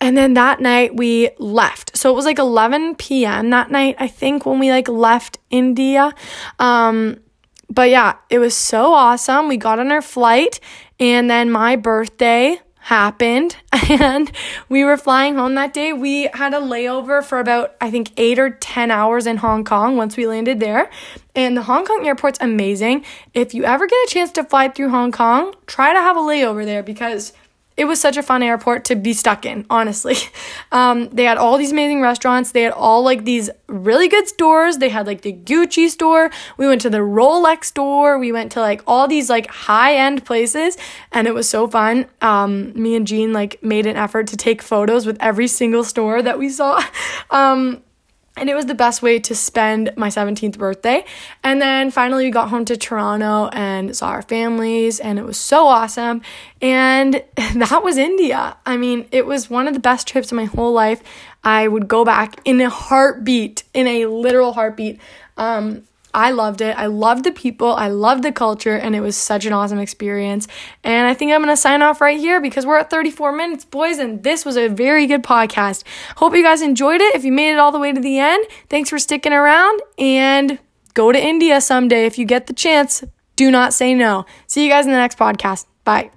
and 0.00 0.16
then 0.16 0.34
that 0.34 0.60
night 0.60 0.96
we 0.96 1.30
left. 1.38 1.96
So 1.96 2.10
it 2.10 2.14
was 2.14 2.24
like 2.24 2.38
11 2.38 2.94
p.m. 2.96 3.50
that 3.50 3.70
night, 3.70 3.96
I 3.98 4.08
think, 4.08 4.46
when 4.46 4.58
we 4.58 4.70
like 4.70 4.88
left 4.88 5.38
India. 5.50 6.14
Um, 6.58 7.20
but 7.68 7.90
yeah, 7.90 8.14
it 8.30 8.38
was 8.38 8.56
so 8.56 8.92
awesome. 8.92 9.48
We 9.48 9.56
got 9.56 9.78
on 9.78 9.92
our 9.92 10.02
flight 10.02 10.58
and 10.98 11.30
then 11.30 11.50
my 11.50 11.76
birthday 11.76 12.60
happened 12.80 13.56
and 13.90 14.30
we 14.68 14.84
were 14.84 14.96
flying 14.96 15.36
home 15.36 15.54
that 15.54 15.72
day. 15.72 15.92
We 15.92 16.28
had 16.34 16.54
a 16.54 16.60
layover 16.60 17.22
for 17.22 17.38
about, 17.38 17.76
I 17.80 17.90
think, 17.90 18.10
eight 18.16 18.38
or 18.38 18.50
10 18.50 18.90
hours 18.90 19.26
in 19.26 19.36
Hong 19.38 19.64
Kong 19.64 19.96
once 19.96 20.16
we 20.16 20.26
landed 20.26 20.60
there. 20.60 20.90
And 21.34 21.56
the 21.56 21.62
Hong 21.62 21.84
Kong 21.84 22.06
airport's 22.06 22.38
amazing. 22.40 23.04
If 23.34 23.54
you 23.54 23.64
ever 23.64 23.86
get 23.86 23.96
a 23.96 24.08
chance 24.10 24.32
to 24.32 24.44
fly 24.44 24.68
through 24.68 24.90
Hong 24.90 25.12
Kong, 25.12 25.54
try 25.66 25.92
to 25.92 26.00
have 26.00 26.16
a 26.16 26.20
layover 26.20 26.64
there 26.64 26.82
because 26.82 27.32
it 27.80 27.86
was 27.86 27.98
such 27.98 28.18
a 28.18 28.22
fun 28.22 28.42
airport 28.42 28.84
to 28.84 28.94
be 28.94 29.14
stuck 29.14 29.46
in, 29.46 29.64
honestly. 29.70 30.16
Um, 30.72 31.08
they 31.08 31.24
had 31.24 31.36
all 31.36 31.58
these 31.58 31.72
amazing 31.72 32.00
restaurants. 32.00 32.52
They 32.52 32.62
had 32.62 32.72
all 32.72 33.02
like 33.02 33.24
these 33.24 33.50
really 33.66 34.06
good 34.06 34.28
stores. 34.28 34.78
They 34.78 34.88
had 34.88 35.04
like 35.04 35.22
the 35.22 35.32
Gucci 35.32 35.88
store. 35.88 36.30
We 36.58 36.66
went 36.68 36.80
to 36.82 36.90
the 36.90 36.98
Rolex 36.98 37.64
store. 37.64 38.18
We 38.18 38.30
went 38.30 38.52
to 38.52 38.60
like 38.60 38.82
all 38.86 39.08
these 39.08 39.28
like 39.28 39.48
high 39.48 39.96
end 39.96 40.24
places 40.24 40.76
and 41.10 41.26
it 41.26 41.34
was 41.34 41.48
so 41.48 41.66
fun. 41.66 42.06
Um, 42.20 42.72
me 42.80 42.94
and 42.94 43.04
Jean 43.04 43.32
like 43.32 43.60
made 43.64 43.84
an 43.84 43.96
effort 43.96 44.28
to 44.28 44.36
take 44.36 44.62
photos 44.62 45.06
with 45.06 45.16
every 45.18 45.48
single 45.48 45.82
store 45.82 46.22
that 46.22 46.38
we 46.38 46.48
saw. 46.50 46.80
Um, 47.30 47.82
and 48.36 48.48
it 48.48 48.54
was 48.54 48.66
the 48.66 48.74
best 48.74 49.02
way 49.02 49.18
to 49.18 49.34
spend 49.34 49.92
my 49.96 50.08
17th 50.08 50.56
birthday. 50.56 51.04
And 51.42 51.60
then 51.60 51.90
finally, 51.90 52.24
we 52.24 52.30
got 52.30 52.48
home 52.48 52.64
to 52.66 52.76
Toronto 52.76 53.48
and 53.52 53.94
saw 53.96 54.08
our 54.08 54.22
families, 54.22 55.00
and 55.00 55.18
it 55.18 55.24
was 55.24 55.36
so 55.36 55.66
awesome. 55.66 56.22
And 56.62 57.22
that 57.36 57.82
was 57.82 57.96
India. 57.98 58.56
I 58.64 58.76
mean, 58.76 59.06
it 59.10 59.26
was 59.26 59.50
one 59.50 59.68
of 59.68 59.74
the 59.74 59.80
best 59.80 60.06
trips 60.06 60.32
of 60.32 60.36
my 60.36 60.44
whole 60.44 60.72
life. 60.72 61.02
I 61.42 61.68
would 61.68 61.88
go 61.88 62.04
back 62.04 62.40
in 62.44 62.60
a 62.60 62.70
heartbeat, 62.70 63.64
in 63.74 63.86
a 63.86 64.06
literal 64.06 64.52
heartbeat. 64.52 65.00
Um, 65.36 65.84
I 66.12 66.30
loved 66.30 66.60
it. 66.60 66.76
I 66.76 66.86
loved 66.86 67.24
the 67.24 67.32
people. 67.32 67.74
I 67.74 67.88
loved 67.88 68.24
the 68.24 68.32
culture, 68.32 68.76
and 68.76 68.96
it 68.96 69.00
was 69.00 69.16
such 69.16 69.46
an 69.46 69.52
awesome 69.52 69.78
experience. 69.78 70.48
And 70.82 71.06
I 71.06 71.14
think 71.14 71.32
I'm 71.32 71.42
going 71.42 71.52
to 71.52 71.56
sign 71.56 71.82
off 71.82 72.00
right 72.00 72.18
here 72.18 72.40
because 72.40 72.66
we're 72.66 72.78
at 72.78 72.90
34 72.90 73.32
minutes, 73.32 73.64
boys, 73.64 73.98
and 73.98 74.22
this 74.22 74.44
was 74.44 74.56
a 74.56 74.68
very 74.68 75.06
good 75.06 75.22
podcast. 75.22 75.84
Hope 76.16 76.34
you 76.34 76.42
guys 76.42 76.62
enjoyed 76.62 77.00
it. 77.00 77.14
If 77.14 77.24
you 77.24 77.32
made 77.32 77.52
it 77.52 77.58
all 77.58 77.72
the 77.72 77.78
way 77.78 77.92
to 77.92 78.00
the 78.00 78.18
end, 78.18 78.44
thanks 78.68 78.90
for 78.90 78.98
sticking 78.98 79.32
around 79.32 79.80
and 79.98 80.58
go 80.94 81.12
to 81.12 81.18
India 81.18 81.60
someday 81.60 82.06
if 82.06 82.18
you 82.18 82.24
get 82.24 82.46
the 82.46 82.54
chance. 82.54 83.04
Do 83.36 83.50
not 83.50 83.72
say 83.72 83.94
no. 83.94 84.26
See 84.46 84.64
you 84.64 84.70
guys 84.70 84.86
in 84.86 84.92
the 84.92 84.98
next 84.98 85.18
podcast. 85.18 85.66
Bye. 85.84 86.10